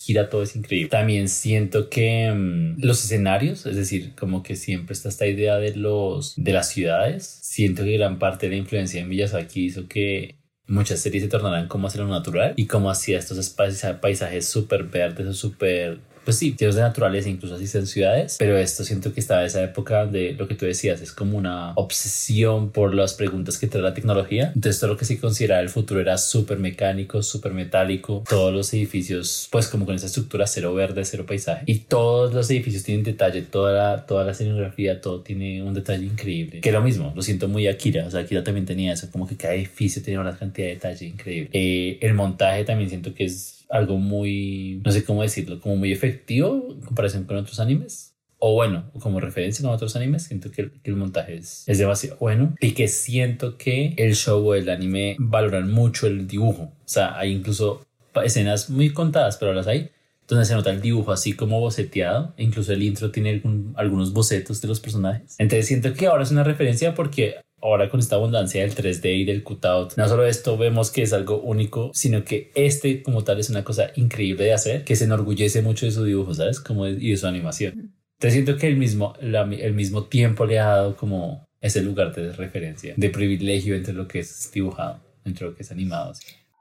gira 0.07 0.31
todo 0.31 0.43
es 0.43 0.55
increíble. 0.55 0.89
También 0.89 1.29
siento 1.29 1.91
que 1.91 2.33
mm, 2.33 2.81
los 2.81 3.05
escenarios, 3.05 3.67
es 3.67 3.75
decir, 3.75 4.15
como 4.15 4.43
que 4.43 4.55
siempre 4.55 4.93
está 4.93 5.09
esta 5.09 5.27
idea 5.27 5.57
de 5.57 5.75
los 5.75 6.35
de 6.37 6.53
las 6.53 6.69
ciudades. 6.69 7.41
Siento 7.43 7.83
que 7.83 7.97
gran 7.97 8.19
parte 8.19 8.47
de 8.47 8.51
la 8.51 8.59
influencia 8.59 9.01
de 9.01 9.09
Miyazaki 9.09 9.65
hizo 9.67 9.89
que 9.89 10.37
muchas 10.69 11.01
series 11.01 11.25
se 11.25 11.29
tornaran 11.29 11.69
como 11.69 11.89
hacia 11.89 12.03
lo 12.03 12.09
natural 12.09 12.55
y 12.57 12.67
como 12.67 12.91
hacía 12.91 13.19
estos 13.19 13.57
paisajes 14.01 14.49
súper 14.49 14.85
verdes 14.85 15.27
o 15.27 15.35
súper 15.35 16.01
pues 16.27 16.39
sí, 16.39 16.53
tierras 16.53 16.75
de 16.75 16.83
naturaleza, 16.83 17.29
incluso 17.29 17.55
así 17.55 17.79
en 17.79 17.87
ciudades, 17.87 18.35
pero 18.37 18.59
esto 18.59 18.83
siento 18.83 19.15
que 19.15 19.21
estaba 19.21 19.45
esa 19.45 19.63
época 19.63 20.07
de 20.07 20.33
lo 20.33 20.49
que 20.49 20.57
tú 20.57 20.67
decías, 20.67 21.01
es 21.01 21.13
como 21.13 21.39
una 21.39 21.73
obsesión 21.77 22.71
por 22.71 22.95
las 22.95 23.15
preguntas 23.15 23.59
que 23.59 23.69
trae 23.69 23.81
la 23.81 23.95
tecnología. 23.95 24.51
Entonces 24.53 24.81
todo 24.81 24.91
lo 24.91 24.97
que 24.97 25.05
se 25.05 25.21
consideraba 25.21 25.63
el 25.63 25.69
futuro 25.69 26.01
era 26.01 26.19
súper 26.19 26.59
mecánico, 26.59 27.23
súper 27.23 27.53
metálico, 27.53 28.25
todos 28.29 28.53
los 28.53 28.75
edificios 28.75 29.49
pues 29.53 29.69
como 29.69 29.87
con 29.87 29.95
esa 29.95 30.07
estructura 30.07 30.49
cero 30.49 30.75
verde, 30.75 31.05
cero 31.05 31.25
paisaje 31.27 31.63
y 31.67 31.79
todos 31.79 32.35
los 32.35 32.51
edificios 32.51 32.83
tienen 32.83 33.05
detalle, 33.05 33.43
toda 33.43 33.73
la, 33.73 34.05
toda 34.05 34.25
la 34.25 34.33
escenografía, 34.33 35.01
todo 35.01 35.21
tiene 35.21 35.63
un 35.63 35.75
detalle 35.75 36.07
increíble. 36.07 36.61
Que 36.61 36.73
lo 36.73 36.83
mismo, 36.83 37.13
lo 37.15 37.23
siento 37.23 37.47
muy 37.47 37.69
Akira, 37.69 38.05
o 38.05 38.11
sea, 38.11 38.23
Akira 38.23 38.43
también 38.43 38.67
tenía 38.67 38.93
eso, 38.93 39.09
como 39.13 39.29
que 39.29 39.37
cada 39.37 39.55
edificio 39.55 40.03
tenía 40.03 40.19
una 40.19 40.37
cantidad 40.37 40.67
de 40.67 40.75
detalle 40.75 41.07
increíble. 41.07 41.51
Eh, 41.53 41.99
el 42.01 42.15
montaje 42.15 42.65
también 42.65 42.91
siento 42.91 43.15
que 43.15 43.27
es 43.27 43.56
algo 43.69 43.99
muy, 43.99 44.81
no 44.85 44.93
sé 44.93 45.05
cómo 45.05 45.23
decirlo, 45.23 45.61
como 45.61 45.77
muy 45.77 45.93
efectivo 45.93 46.69
en 46.71 46.81
comparación 46.81 47.25
con 47.25 47.37
otros 47.37 47.61
animes. 47.61 48.13
O 48.39 48.53
bueno, 48.55 48.91
como 49.01 49.19
referencia 49.19 49.65
con 49.65 49.75
otros 49.75 49.97
animes, 49.97 50.25
siento 50.25 50.51
que, 50.51 50.71
el 50.85 50.97
montaje 50.97 51.37
es, 51.37 51.65
es, 51.67 51.79
demasiado 51.79 52.19
bueno 52.19 52.55
y 52.61 52.73
que 52.73 52.87
siento 52.87 53.57
que 53.57 53.95
el 53.97 54.15
show 54.15 54.47
o 54.47 54.55
el 54.55 54.69
anime 54.69 55.17
valoran 55.19 55.71
mucho 55.73 56.07
el 56.07 56.27
dibujo. 56.27 56.65
O 56.65 56.89
sea, 56.89 57.19
hay 57.19 57.33
incluso 57.33 57.87
escenas 58.25 58.69
muy 58.69 58.91
contadas, 58.91 59.39
pero 59.39 59.55
las 59.55 59.67
hay, 59.67 59.91
donde 60.29 60.45
se 60.45 60.55
nota 60.55 60.71
el 60.71 60.81
dibujo 60.81 61.13
así 61.13 61.33
como 61.33 61.61
boceteado. 61.61 62.35
Incluso 62.37 62.73
el 62.73 62.83
intro 62.83 63.11
tiene 63.11 63.43
algunos 63.77 64.13
bocetos 64.13 64.61
de 64.61 64.69
los 64.69 64.81
personajes. 64.81 65.37
Entonces 65.39 65.67
siento 65.67 65.93
que 65.95 66.07
ahora 66.07 66.25
es 66.25 66.31
una 66.31 66.45
referencia 66.45 66.95
porque 66.95 67.37
ahora 67.67 67.89
con 67.89 68.01
esta 68.01 68.17
abundancia 68.17 68.63
del 68.63 68.75
3D 68.75 69.21
y 69.21 69.25
del 69.25 69.43
cutout, 69.43 69.95
no 69.97 70.09
solo 70.09 70.25
esto 70.25 70.57
vemos 70.57 70.91
que 70.91 71.03
es 71.03 71.13
algo 71.13 71.41
único, 71.41 71.91
sino 71.95 72.25
que 72.25 72.51
este 72.55 73.03
como 73.03 73.25
tal 73.25 73.41
es 73.41 73.51
una 73.51 73.65
cosa 73.65 73.91
increíble 73.97 74.45
de 74.45 74.53
hacer, 74.53 74.85
que 74.85 74.97
se 74.97 75.05
enorgullece 75.05 75.63
mucho 75.63 75.87
de 75.87 75.93
su 75.93 76.05
dibujo, 76.05 76.35
¿sabes? 76.35 76.61
Como 76.61 76.87
y 76.87 77.11
de 77.11 77.17
su 77.17 77.27
animación. 77.27 77.93
Te 78.19 78.31
siento 78.31 78.57
que 78.57 78.69
el 78.69 78.77
mismo, 78.77 79.15
el 79.21 79.75
mismo 79.75 80.05
tiempo 80.05 80.47
le 80.47 80.59
ha 80.59 80.67
dado 80.67 80.97
como 80.97 81.47
ese 81.61 81.83
lugar 81.83 82.15
de 82.15 82.33
referencia, 82.33 82.95
de 82.97 83.11
privilegio 83.11 83.75
entre 83.75 83.93
lo 83.93 84.09
que 84.09 84.21
es 84.21 84.51
dibujado, 84.53 85.01
entre 85.25 85.47
lo 85.47 85.55
que 85.55 85.63
es 85.63 85.71
animado. 85.71 86.13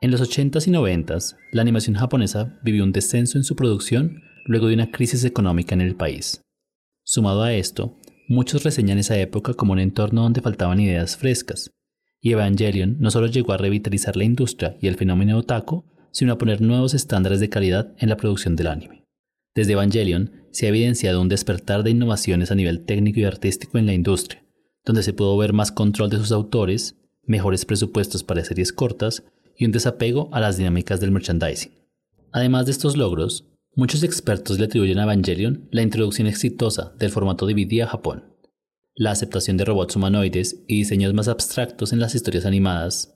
En 0.02 0.12
los 0.12 0.22
80s 0.22 0.68
y 0.68 0.72
90s, 0.72 1.36
la 1.52 1.62
animación 1.62 1.96
japonesa 1.96 2.60
vivió 2.64 2.84
un 2.84 2.92
descenso 2.92 3.38
en 3.38 3.44
su 3.44 3.56
producción 3.56 4.22
luego 4.46 4.68
de 4.68 4.74
una 4.74 4.92
crisis 4.92 5.24
económica 5.24 5.74
en 5.74 5.82
el 5.82 5.96
país. 5.96 6.42
Sumado 7.04 7.44
a 7.44 7.54
esto, 7.54 7.98
Muchos 8.28 8.64
reseñan 8.64 8.98
esa 8.98 9.18
época 9.20 9.54
como 9.54 9.74
un 9.74 9.80
entorno 9.80 10.24
donde 10.24 10.42
faltaban 10.42 10.80
ideas 10.80 11.16
frescas, 11.16 11.72
y 12.20 12.32
Evangelion 12.32 12.98
no 13.00 13.12
solo 13.12 13.28
llegó 13.28 13.54
a 13.54 13.58
revitalizar 13.58 14.16
la 14.16 14.24
industria 14.24 14.78
y 14.82 14.88
el 14.88 14.96
fenómeno 14.96 15.38
otaku, 15.38 15.86
sino 16.12 16.34
a 16.34 16.38
poner 16.40 16.60
nuevos 16.60 16.96
estándares 16.96 17.40
de 17.40 17.50
calidad 17.50 17.94
en 18.00 18.10
la 18.10 18.18
producción 18.18 18.56
del 18.56 18.68
anime. 18.68 19.06
Desde 19.54 19.74
Evangelion 19.74 20.32
se 20.52 20.66
ha 20.66 20.70
evidenciado 20.70 21.22
un 21.22 21.30
despertar 21.30 21.84
de 21.84 21.92
innovaciones 21.92 22.50
a 22.50 22.56
nivel 22.56 22.86
técnico 22.86 23.20
y 23.20 23.26
artístico 23.26 23.78
en 23.78 23.86
la 23.86 23.94
industria, 23.94 24.44
donde 24.84 25.04
se 25.04 25.14
pudo 25.14 25.38
ver 25.38 25.54
más 25.54 25.72
control 25.72 26.10
de 26.10 26.18
sus 26.18 26.32
autores, 26.32 26.96
mejores 27.24 27.66
presupuestos 27.66 28.24
para 28.24 28.44
series 28.44 28.74
cortas 28.74 29.24
y 29.56 29.66
un 29.66 29.72
desapego 29.72 30.30
a 30.32 30.40
las 30.40 30.58
dinámicas 30.58 31.00
del 31.00 31.12
merchandising. 31.12 31.74
Además 32.32 32.66
de 32.66 32.72
estos 32.72 32.98
logros, 32.98 33.46
Muchos 33.76 34.04
expertos 34.04 34.58
le 34.60 34.66
atribuyen 34.66 35.00
a 35.00 35.04
Evangelion 35.04 35.68
la 35.72 35.82
introducción 35.82 36.28
exitosa 36.28 36.94
del 36.98 37.12
formato 37.12 37.46
DVD 37.46 37.82
a 37.82 37.88
Japón, 37.88 38.24
la 38.96 39.12
aceptación 39.12 39.58
de 39.58 39.66
robots 39.66 39.96
humanoides 39.96 40.64
y 40.68 40.78
diseños 40.78 41.14
más 41.14 41.28
abstractos 41.28 41.92
en 41.92 42.00
las 42.00 42.16
historias 42.16 42.46
animadas, 42.46 43.14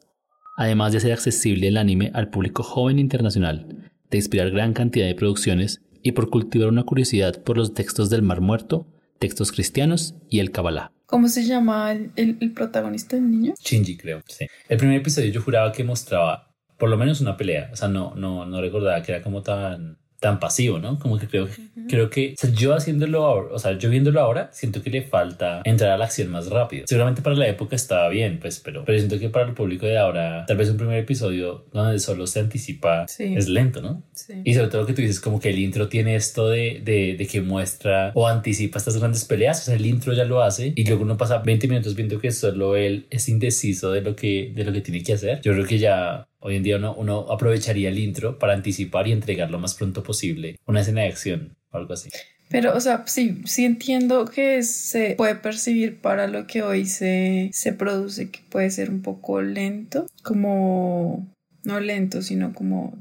además 0.58 0.92
de 0.92 0.98
hacer 0.98 1.14
accesible 1.14 1.68
el 1.70 1.78
anime 1.78 2.12
al 2.14 2.30
público 2.30 2.64
joven 2.64 3.00
internacional, 3.00 3.90
de 4.10 4.18
inspirar 4.18 4.52
gran 4.52 4.74
cantidad 4.74 5.06
de 5.08 5.16
producciones 5.16 5.82
y 6.04 6.12
por 6.12 6.30
cultivar 6.30 6.68
una 6.70 6.84
curiosidad 6.84 7.42
por 7.44 7.58
los 7.58 7.74
textos 7.74 8.10
del 8.10 8.22
Mar 8.22 8.42
Muerto, 8.42 8.88
textos 9.20 9.52
cristianos 9.52 10.16
y 10.30 10.40
el 10.40 10.52
Kabbalah. 10.52 10.92
¿Cómo 11.06 11.28
se 11.30 11.44
llama 11.46 11.92
el, 11.94 12.12
el- 12.18 12.38
el 12.42 12.54
protagonista 12.54 13.16
del 13.16 13.32
niño? 13.32 13.54
Shinji, 13.60 13.98
creo. 13.98 14.22
Sí. 14.28 14.46
El 14.68 14.78
primer 14.78 14.98
episodio 15.00 15.32
yo 15.32 15.42
juraba 15.42 15.72
que 15.72 15.84
mostraba 15.84 16.54
por 16.78 16.90
lo 16.90 16.98
menos 16.98 17.20
una 17.22 17.36
pelea. 17.36 17.70
O 17.74 17.76
sea, 17.76 17.88
no, 17.88 18.14
no, 18.16 18.46
no 18.46 18.62
recordaba 18.62 19.02
que 19.02 19.12
era 19.14 19.22
como 19.24 19.42
tan, 19.42 19.98
tan 20.20 20.40
pasivo, 20.40 20.80
¿no? 20.80 21.00
Como 21.00 21.18
que 21.18 21.28
creo, 21.28 21.48
creo 21.88 22.10
que 22.10 22.34
o 22.34 22.38
sea, 22.38 22.52
yo 22.52 22.74
haciéndolo 22.74 23.26
ahora, 23.26 23.48
o 23.54 23.60
sea, 23.60 23.78
yo 23.78 23.90
viéndolo 23.90 24.20
ahora, 24.22 24.50
siento 24.52 24.82
que 24.82 24.90
le 24.90 25.02
falta 25.02 25.62
entrar 25.66 25.92
a 25.92 25.98
la 25.98 26.06
acción 26.06 26.30
más 26.30 26.50
rápido. 26.50 26.86
Seguramente 26.88 27.22
para 27.22 27.36
la 27.36 27.48
época 27.48 27.76
estaba 27.76 28.10
bien, 28.10 28.40
pues, 28.40 28.60
pero, 28.60 28.84
pero 28.86 28.98
siento 28.98 29.18
que 29.20 29.30
para 29.30 29.46
el 29.48 29.54
público 29.54 29.86
de 29.86 29.98
ahora, 29.98 30.46
tal 30.46 30.58
vez 30.58 30.70
un 30.70 30.78
primer 30.78 30.98
episodio 31.00 31.66
donde 31.74 32.00
solo 32.00 32.28
se 32.28 32.40
anticipa 32.40 33.08
Sí. 33.08 33.34
es 33.36 33.48
lento, 33.48 33.82
¿no? 33.82 34.04
Sí. 34.14 34.34
Y 34.44 34.54
sobre 34.54 34.68
todo 34.68 34.82
lo 34.82 34.88
que 34.88 34.94
tú 34.94 35.02
dices, 35.02 35.20
como 35.20 35.40
que 35.40 35.50
el 35.50 35.60
intro 35.60 35.88
tiene 35.90 36.16
esto 36.16 36.50
de, 36.50 36.82
de, 36.84 37.16
de 37.18 37.28
que 37.28 37.42
muestra 37.42 38.12
o 38.16 38.28
anticipa 38.28 38.78
estas 38.78 38.98
grandes 38.98 39.26
peleas. 39.26 39.62
O 39.62 39.66
sea, 39.66 39.76
el 39.76 39.86
intro 39.86 40.14
ya 40.14 40.26
lo 40.26 40.42
hace 40.44 40.74
y 40.76 40.86
luego 40.86 41.04
uno 41.04 41.18
pasa 41.18 41.40
20 41.40 41.68
minutos 41.68 41.96
viendo 41.96 42.20
que 42.20 42.32
solo 42.32 42.76
él 42.76 43.08
es 43.10 43.30
indeciso 43.30 43.92
de 43.92 44.02
lo 44.02 44.16
que, 44.16 44.52
de 44.56 44.64
lo 44.64 44.72
que 44.74 44.82
tiene 44.82 45.04
que 45.04 45.14
hacer. 45.14 45.42
Yo 45.42 45.54
creo 45.54 45.66
que 45.66 45.78
ya 45.80 46.28
hoy 46.40 46.56
en 46.56 46.64
día 46.64 46.78
uno, 46.78 46.94
uno 46.96 47.32
aprovecharía 47.32 47.90
el 47.90 48.00
intro 48.00 48.40
para 48.40 48.54
anticipar 48.54 49.08
y 49.08 49.12
entregar 49.12 49.52
lo 49.52 49.60
más 49.60 49.76
pronto 49.76 50.04
posible 50.04 50.58
una 50.66 50.82
escena 50.82 51.02
de 51.02 51.08
acción 51.08 51.58
o 51.72 51.78
algo 51.78 51.94
así. 51.94 52.10
Pero, 52.50 52.76
o 52.76 52.80
sea, 52.80 53.04
sí, 53.06 53.42
sí 53.46 53.64
entiendo 53.64 54.26
que 54.26 54.64
se 54.64 55.12
puede 55.12 55.36
percibir 55.36 56.02
para 56.02 56.28
lo 56.28 56.48
que 56.48 56.64
hoy 56.64 56.86
se, 56.86 57.52
se 57.54 57.74
produce, 57.74 58.32
que 58.32 58.40
puede 58.50 58.72
ser 58.72 58.90
un 58.90 59.04
poco 59.04 59.42
lento, 59.42 60.08
como, 60.24 61.32
no 61.64 61.80
lento, 61.80 62.24
sino 62.24 62.54
como 62.54 62.98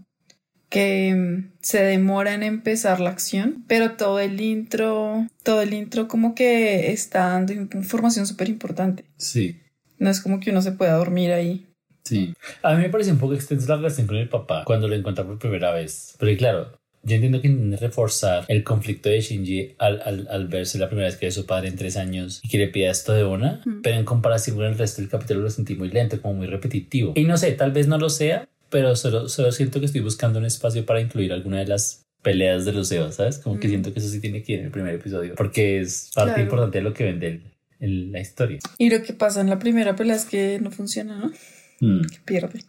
que 0.68 1.14
mm, 1.14 1.52
se 1.62 1.82
demora 1.82 2.34
en 2.34 2.42
empezar 2.42 3.00
la 3.00 3.08
acción, 3.08 3.64
pero 3.66 3.92
todo 3.92 4.20
el 4.20 4.40
intro, 4.40 5.26
todo 5.42 5.62
el 5.62 5.72
intro 5.72 6.08
como 6.08 6.34
que 6.34 6.92
está 6.92 7.28
dando 7.28 7.54
información 7.54 8.26
súper 8.26 8.50
importante. 8.50 9.06
Sí. 9.16 9.60
No 9.98 10.10
es 10.10 10.20
como 10.20 10.40
que 10.40 10.50
uno 10.50 10.60
se 10.60 10.72
pueda 10.72 10.92
dormir 10.92 11.32
ahí. 11.32 11.67
Sí. 12.08 12.34
A 12.62 12.74
mí 12.74 12.82
me 12.82 12.88
parece 12.90 13.12
un 13.12 13.18
poco 13.18 13.34
extensa 13.34 13.68
la 13.70 13.76
relación 13.76 14.06
con 14.06 14.16
el 14.16 14.28
papá 14.28 14.64
cuando 14.64 14.88
lo 14.88 14.94
encuentra 14.94 15.24
por 15.24 15.38
primera 15.38 15.72
vez. 15.72 16.14
Pero 16.18 16.36
claro, 16.38 16.72
yo 17.02 17.14
entiendo 17.14 17.40
que 17.40 17.48
intentan 17.48 17.78
reforzar 17.80 18.44
el 18.48 18.64
conflicto 18.64 19.08
de 19.08 19.20
Shinji 19.20 19.74
al, 19.78 20.02
al, 20.04 20.26
al 20.30 20.48
verse 20.48 20.78
la 20.78 20.88
primera 20.88 21.06
vez 21.08 21.16
que 21.16 21.26
ve 21.26 21.30
a 21.30 21.32
su 21.32 21.46
padre 21.46 21.68
en 21.68 21.76
tres 21.76 21.96
años 21.96 22.40
y 22.42 22.48
que 22.48 22.58
le 22.58 22.68
pida 22.68 22.90
esto 22.90 23.12
de 23.12 23.24
una, 23.24 23.62
pero 23.82 23.96
en 23.96 24.04
comparación 24.04 24.56
con 24.56 24.66
el 24.66 24.76
resto 24.76 25.00
del 25.00 25.10
capítulo 25.10 25.40
lo 25.40 25.50
sentí 25.50 25.74
muy 25.76 25.90
lento, 25.90 26.20
como 26.20 26.34
muy 26.34 26.46
repetitivo. 26.46 27.12
Y 27.16 27.24
no 27.24 27.36
sé, 27.36 27.52
tal 27.52 27.72
vez 27.72 27.86
no 27.86 27.98
lo 27.98 28.10
sea, 28.10 28.48
pero 28.70 28.96
solo, 28.96 29.28
solo 29.28 29.52
siento 29.52 29.80
que 29.80 29.86
estoy 29.86 30.00
buscando 30.02 30.38
un 30.38 30.44
espacio 30.44 30.84
para 30.84 31.00
incluir 31.00 31.32
alguna 31.32 31.58
de 31.58 31.66
las 31.66 32.04
peleas 32.22 32.64
de 32.64 32.72
los 32.72 32.90
Evas, 32.90 33.14
¿sabes? 33.14 33.38
Como 33.38 33.60
que 33.60 33.68
Mm. 33.68 33.70
siento 33.70 33.92
que 33.94 34.00
eso 34.00 34.08
sí 34.08 34.20
tiene 34.20 34.42
que 34.42 34.54
ir 34.54 34.58
en 34.58 34.64
el 34.66 34.70
primer 34.72 34.94
episodio, 34.96 35.34
porque 35.36 35.80
es 35.80 36.10
parte 36.14 36.30
Claro. 36.32 36.42
importante 36.42 36.78
de 36.78 36.84
lo 36.84 36.92
que 36.92 37.04
vende 37.04 37.26
el- 37.28 37.42
el- 37.80 38.12
la 38.12 38.20
historia. 38.20 38.58
Y 38.76 38.90
lo 38.90 39.02
que 39.04 39.12
pasa 39.12 39.40
en 39.40 39.48
la 39.48 39.60
primera 39.60 39.94
pelea 39.94 40.16
es 40.16 40.24
que 40.24 40.58
no 40.60 40.72
funciona, 40.72 41.16
¿no? 41.16 41.30
Mm. 41.80 42.00
pierde. 42.24 42.60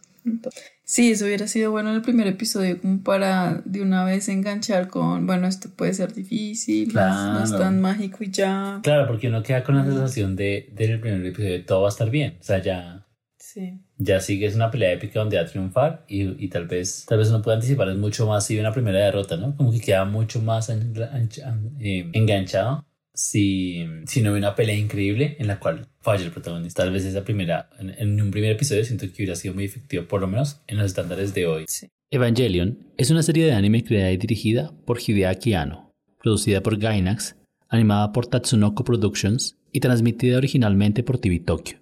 Sí, 0.84 1.12
eso 1.12 1.24
hubiera 1.24 1.46
sido 1.46 1.70
bueno 1.70 1.90
en 1.90 1.96
el 1.96 2.02
primer 2.02 2.26
episodio, 2.26 2.80
como 2.80 3.02
para 3.02 3.62
de 3.64 3.80
una 3.80 4.04
vez 4.04 4.28
enganchar 4.28 4.88
con, 4.88 5.26
bueno, 5.26 5.46
esto 5.46 5.70
puede 5.74 5.94
ser 5.94 6.12
difícil, 6.12 6.92
no 6.92 7.00
es- 7.00 7.14
no 7.14 7.42
es 7.44 7.50
Claro. 7.50 7.64
tan 7.64 7.80
mágico 7.80 8.18
y 8.24 8.30
ya. 8.30 8.80
Claro, 8.82 9.06
porque 9.06 9.28
uno 9.28 9.42
queda 9.42 9.62
con 9.64 9.76
la 9.76 9.84
sensación 9.84 10.36
de 10.36 10.68
del 10.74 11.00
primer 11.00 11.24
episodio 11.24 11.52
de 11.52 11.60
todo 11.60 11.82
va 11.82 11.88
a 11.88 11.90
estar 11.90 12.10
bien. 12.10 12.36
O 12.40 12.42
sea, 12.42 12.60
ya, 12.60 13.06
Sí. 13.38 13.80
ya 13.98 14.20
sí 14.20 14.38
que 14.38 14.46
es 14.46 14.54
una 14.54 14.70
pelea 14.70 14.92
épica 14.92 15.20
donde 15.20 15.36
va 15.36 15.42
a 15.42 15.46
triunfar 15.46 16.04
y, 16.08 16.44
y 16.44 16.48
tal 16.48 16.66
vez 16.66 17.06
tal 17.08 17.18
vez 17.18 17.28
uno 17.30 17.40
pueda 17.40 17.56
anticipar 17.56 17.88
es 17.88 17.96
mucho 17.96 18.26
más 18.26 18.44
si 18.46 18.58
una 18.58 18.72
primera 18.72 18.98
derrota, 18.98 19.36
¿no? 19.36 19.56
Como 19.56 19.72
que 19.72 19.80
queda 19.80 20.04
mucho 20.04 20.42
más 20.42 20.68
eh, 20.70 22.10
enganchado 22.12 22.84
si, 23.20 23.84
no 24.22 24.32
ve 24.32 24.38
una 24.38 24.54
pelea 24.54 24.76
increíble 24.76 25.36
en 25.38 25.46
la 25.46 25.58
cual 25.58 25.88
falla 26.00 26.24
el 26.24 26.30
protagonista. 26.30 26.82
Tal 26.82 26.92
vez 26.92 27.04
esa 27.04 27.24
primera, 27.24 27.70
en, 27.78 27.90
en 27.98 28.20
un 28.20 28.30
primer 28.30 28.52
episodio 28.52 28.84
siento 28.84 29.06
que 29.06 29.14
hubiera 29.22 29.36
sido 29.36 29.54
muy 29.54 29.64
efectivo, 29.64 30.06
por 30.06 30.20
lo 30.20 30.26
menos 30.26 30.62
en 30.66 30.78
los 30.78 30.86
estándares 30.86 31.34
de 31.34 31.46
hoy. 31.46 31.66
Evangelion 32.10 32.78
es 32.96 33.10
una 33.10 33.22
serie 33.22 33.46
de 33.46 33.52
anime 33.52 33.84
creada 33.84 34.10
y 34.10 34.16
dirigida 34.16 34.72
por 34.84 34.98
Hideaki 35.00 35.54
Anno, 35.54 35.92
producida 36.20 36.62
por 36.62 36.76
Gainax, 36.76 37.36
animada 37.68 38.12
por 38.12 38.26
Tatsunoko 38.26 38.84
Productions 38.84 39.56
y 39.72 39.80
transmitida 39.80 40.36
originalmente 40.36 41.02
por 41.02 41.18
TV 41.18 41.38
Tokyo. 41.38 41.78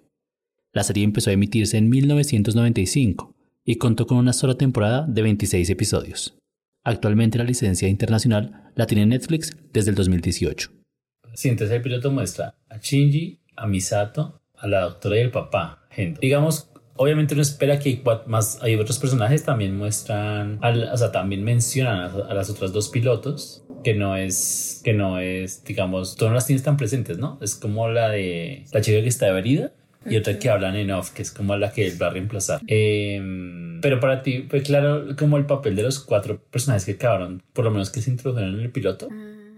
La 0.71 0.83
serie 0.83 1.03
empezó 1.03 1.31
a 1.31 1.33
emitirse 1.33 1.77
en 1.77 1.89
1995 1.89 3.35
y 3.65 3.75
contó 3.75 4.05
con 4.05 4.17
una 4.17 4.33
sola 4.33 4.55
temporada 4.55 5.05
de 5.07 5.21
26 5.23 5.69
episodios. 5.69 6.37
Actualmente 6.83 7.37
la 7.37 7.43
licencia 7.43 7.87
internacional 7.87 8.71
la 8.75 8.85
tiene 8.85 9.05
Netflix 9.05 9.57
desde 9.73 9.89
el 9.89 9.95
2018. 9.95 10.71
Sí, 11.39 11.47
entonces 11.47 11.73
el 11.77 11.81
piloto 11.81 12.11
muestra 12.11 12.55
a 12.69 12.79
Shinji, 12.79 13.39
a 13.55 13.65
Misato, 13.65 14.41
a 14.57 14.67
la 14.67 14.81
doctora 14.81 15.15
y 15.15 15.19
el 15.21 15.31
papá, 15.31 15.85
Gendo. 15.89 16.19
Digamos, 16.19 16.69
obviamente 16.97 17.33
uno 17.33 17.41
espera 17.43 17.79
que 17.79 18.03
más, 18.27 18.59
hay 18.61 18.75
otros 18.75 18.99
personajes 18.99 19.45
también 19.45 19.73
muestran, 19.77 20.59
al- 20.61 20.89
o 20.91 20.97
sea, 20.97 21.13
también 21.13 21.45
mencionan 21.45 21.97
a, 22.01 22.05
a 22.29 22.33
las 22.33 22.49
otras 22.49 22.73
dos 22.73 22.89
pilotos, 22.89 23.63
que 23.85 23.93
no 23.93 24.17
es, 24.17 24.81
que 24.83 24.91
no 24.91 25.17
es, 25.17 25.63
digamos, 25.63 26.17
tú 26.17 26.27
no 26.27 26.33
las 26.33 26.45
tienes 26.45 26.63
tan 26.63 26.75
presentes, 26.75 27.17
¿no? 27.19 27.37
Es 27.41 27.55
como 27.55 27.87
la 27.87 28.09
de 28.09 28.65
la 28.73 28.81
chica 28.81 29.01
que 29.01 29.07
está 29.07 29.29
herida 29.29 29.71
y 30.09 30.17
otra 30.17 30.37
que 30.39 30.49
hablan 30.49 30.75
en 30.75 30.91
off, 30.91 31.11
que 31.11 31.21
es 31.21 31.31
como 31.31 31.55
la 31.55 31.71
que 31.71 31.87
él 31.87 32.01
va 32.01 32.07
a 32.07 32.09
reemplazar. 32.09 32.59
Em, 32.67 33.79
pero 33.79 34.01
para 34.01 34.23
ti 34.23 34.45
fue 34.49 34.61
claro 34.61 35.15
como 35.17 35.37
el 35.37 35.45
papel 35.45 35.77
de 35.77 35.83
los 35.83 35.99
cuatro 36.01 36.41
personajes 36.51 36.83
que 36.83 36.91
acabaron, 36.91 37.41
por 37.53 37.63
lo 37.63 37.71
menos 37.71 37.89
que 37.91 38.01
se 38.01 38.11
introdujeron 38.11 38.55
en 38.55 38.59
el 38.59 38.71
piloto. 38.71 39.07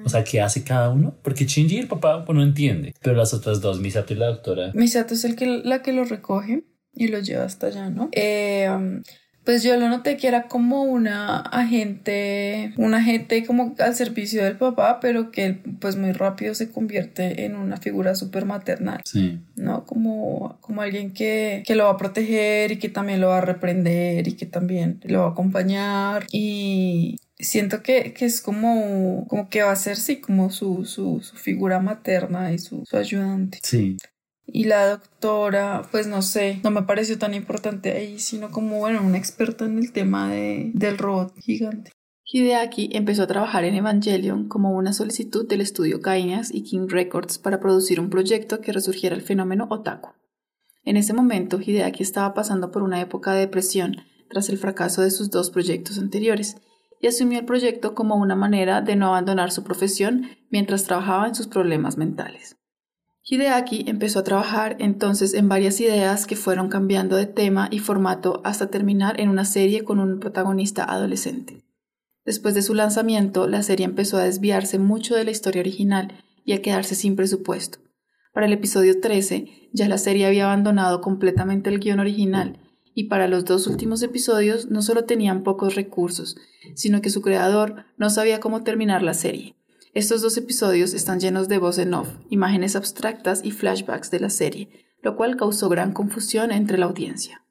O 0.06 0.10
sea, 0.10 0.24
¿qué 0.24 0.42
hace 0.42 0.64
cada 0.64 0.90
uno? 0.90 1.16
Porque 1.24 1.46
Shinji 1.46 1.76
y 1.76 1.80
el 1.80 1.88
papá 1.88 2.26
pues, 2.26 2.36
no 2.36 2.44
entiende. 2.44 2.94
Pero 3.02 3.16
las 3.16 3.34
otras 3.34 3.62
dos, 3.62 3.80
Misato 3.80 4.14
y 4.14 4.18
la 4.18 4.28
doctora. 4.28 4.72
Misato 4.74 5.14
es 5.14 5.26
el 5.26 5.36
que, 5.36 5.62
la 5.64 5.82
que 5.82 5.94
lo 5.94 6.06
recoge 6.06 6.64
y 6.94 7.08
lo 7.08 7.20
lleva 7.20 7.46
hasta 7.46 7.68
allá, 7.68 7.90
¿no? 7.90 8.10
Eh, 8.14 8.70
um, 8.70 9.02
pues 9.44 9.64
yo 9.64 9.76
lo 9.78 9.90
noté 9.90 10.18
que 10.18 10.28
era 10.28 10.48
como 10.48 10.84
una 10.84 11.40
agente, 11.40 12.74
un 12.78 12.94
agente 12.94 13.44
como 13.44 13.76
al 13.80 13.96
servicio 13.96 14.44
del 14.44 14.58
papá, 14.58 15.00
pero 15.00 15.32
que 15.32 15.60
pues 15.80 15.96
muy 15.96 16.12
rápido 16.12 16.54
se 16.54 16.70
convierte 16.70 17.46
en 17.46 17.56
una 17.56 17.78
figura 17.78 18.14
súper 18.14 18.46
maternal. 18.46 19.02
Sí. 19.04 19.40
¿no? 19.56 19.86
Como, 19.86 20.60
como 20.62 20.82
alguien 20.82 21.12
que, 21.12 21.64
que 21.66 21.76
lo 21.76 21.86
va 21.86 21.92
a 21.92 21.98
proteger 21.98 22.72
y 22.72 22.78
que 22.78 22.90
también 22.90 23.20
lo 23.20 23.30
va 23.30 23.40
a 23.40 23.42
reprender 23.42 24.28
y 24.28 24.34
que 24.34 24.46
también 24.46 25.00
lo 25.06 25.22
va 25.22 25.28
a 25.28 25.32
acompañar 25.32 26.28
y 26.32 27.18
siento 27.44 27.84
que, 27.84 28.14
que 28.14 28.26
es 28.26 28.42
como, 28.42 29.26
como 29.28 29.50
que 29.50 29.64
va 29.64 29.72
a 29.72 29.76
ser, 29.76 29.98
sí, 29.98 30.22
como 30.22 30.50
su, 30.50 30.86
su, 30.86 31.22
su 31.22 31.36
figura 31.36 31.80
materna 31.80 32.54
y 32.54 32.60
su, 32.60 32.86
su 32.86 32.98
ayudante. 32.98 33.60
Sí. 33.64 33.98
Y 34.46 34.66
la 34.66 34.88
doctora, 34.88 35.88
pues 35.92 36.08
no 36.08 36.22
sé, 36.22 36.60
no 36.64 36.72
me 36.72 36.84
pareció 36.84 37.18
tan 37.18 37.34
importante 37.34 37.92
ahí, 37.92 38.20
sino 38.20 38.52
como, 38.52 38.80
bueno, 38.80 39.02
una 39.02 39.18
experta 39.18 39.66
en 39.66 39.78
el 39.78 39.92
tema 39.92 40.30
de, 40.30 40.72
del 40.74 40.98
robot 40.98 41.34
gigante. 41.40 41.92
Hideaki 42.34 42.90
empezó 42.94 43.24
a 43.24 43.28
trabajar 43.28 43.66
en 43.66 43.76
Evangelion 43.76 44.48
como 44.48 44.72
una 44.72 44.94
solicitud 44.94 45.48
del 45.48 45.62
estudio 45.62 46.00
Gainax 46.00 46.54
y 46.54 46.64
King 46.64 46.88
Records 46.88 47.38
para 47.38 47.60
producir 47.60 48.00
un 48.00 48.10
proyecto 48.10 48.62
que 48.62 48.72
resurgiera 48.72 49.16
el 49.16 49.22
fenómeno 49.22 49.68
otaku. 49.70 50.12
En 50.84 50.98
ese 50.98 51.14
momento, 51.14 51.60
Hideaki 51.60 52.04
estaba 52.04 52.34
pasando 52.34 52.72
por 52.72 52.84
una 52.84 53.02
época 53.02 53.34
de 53.34 53.42
depresión 53.42 53.98
tras 54.30 54.50
el 54.50 54.58
fracaso 54.58 55.02
de 55.02 55.12
sus 55.12 55.30
dos 55.30 55.52
proyectos 55.52 56.00
anteriores 56.00 56.56
y 57.02 57.08
asumió 57.08 57.40
el 57.40 57.46
proyecto 57.46 57.96
como 57.96 58.16
una 58.16 58.36
manera 58.36 58.82
de 58.82 58.96
no 58.96 59.08
abandonar 59.08 59.52
su 59.52 59.64
profesión 59.64 60.30
mientras 60.50 60.84
trabajaba 60.84 61.28
en 61.28 61.36
sus 61.36 61.48
problemas 61.48 61.98
mentales. 61.98 62.58
Hideaki 63.24 63.86
empezó 63.88 64.20
a 64.20 64.24
trabajar 64.24 64.78
entonces 64.80 65.34
en 65.34 65.48
varias 65.48 65.80
ideas 65.80 66.26
que 66.26 66.36
fueron 66.36 66.70
cambiando 66.70 67.16
de 67.16 67.28
tema 67.28 67.68
y 67.72 67.80
formato 67.80 68.42
hasta 68.44 68.68
terminar 68.68 69.20
en 69.20 69.30
una 69.30 69.46
serie 69.46 69.84
con 69.84 70.00
un 70.00 70.20
protagonista 70.20 70.84
adolescente. 70.84 71.64
Después 72.26 72.54
de 72.54 72.62
su 72.62 72.74
lanzamiento, 72.74 73.48
la 73.48 73.64
serie 73.64 73.86
empezó 73.86 74.18
a 74.18 74.24
desviarse 74.24 74.80
mucho 74.80 75.16
de 75.16 75.24
la 75.24 75.32
historia 75.32 75.62
original 75.62 76.24
y 76.46 76.54
a 76.54 76.62
quedarse 76.62 76.96
sin 76.96 77.16
presupuesto. 77.16 77.80
Para 78.34 78.46
el 78.46 78.54
episodio 78.54 79.00
13, 79.00 79.70
ya 79.74 79.88
la 79.88 79.98
serie 79.98 80.26
había 80.26 80.46
abandonado 80.46 81.02
completamente 81.02 81.70
el 81.70 81.80
guion 81.80 82.00
original 82.00 82.60
y 83.02 83.06
para 83.06 83.28
los 83.28 83.46
dos 83.46 83.66
últimos 83.66 84.04
episodios 84.04 84.70
no 84.70 84.84
solo 84.84 85.06
tenían 85.06 85.42
pocos 85.42 85.74
recursos, 85.74 86.36
sino 86.76 87.02
que 87.02 87.10
su 87.10 87.24
creador 87.24 87.86
no 87.98 88.12
sabía 88.12 88.40
cómo 88.40 88.64
terminar 88.64 89.02
la 89.02 89.16
serie. 89.16 89.56
Estos 89.96 90.22
dos 90.22 90.38
episodios 90.38 90.94
están 90.94 91.20
llenos 91.20 91.48
de 91.48 91.58
voz 91.58 91.80
en 91.80 91.96
off, 91.96 92.10
imágenes 92.30 92.76
abstractas 92.76 93.44
y 93.44 93.50
flashbacks 93.50 94.12
de 94.12 94.20
la 94.20 94.30
serie, 94.30 94.70
lo 95.02 95.16
cual 95.16 95.36
causó 95.36 95.68
gran 95.68 95.94
confusión 95.94 96.52
entre 96.52 96.78
la 96.78 96.86
audiencia. 96.86 97.44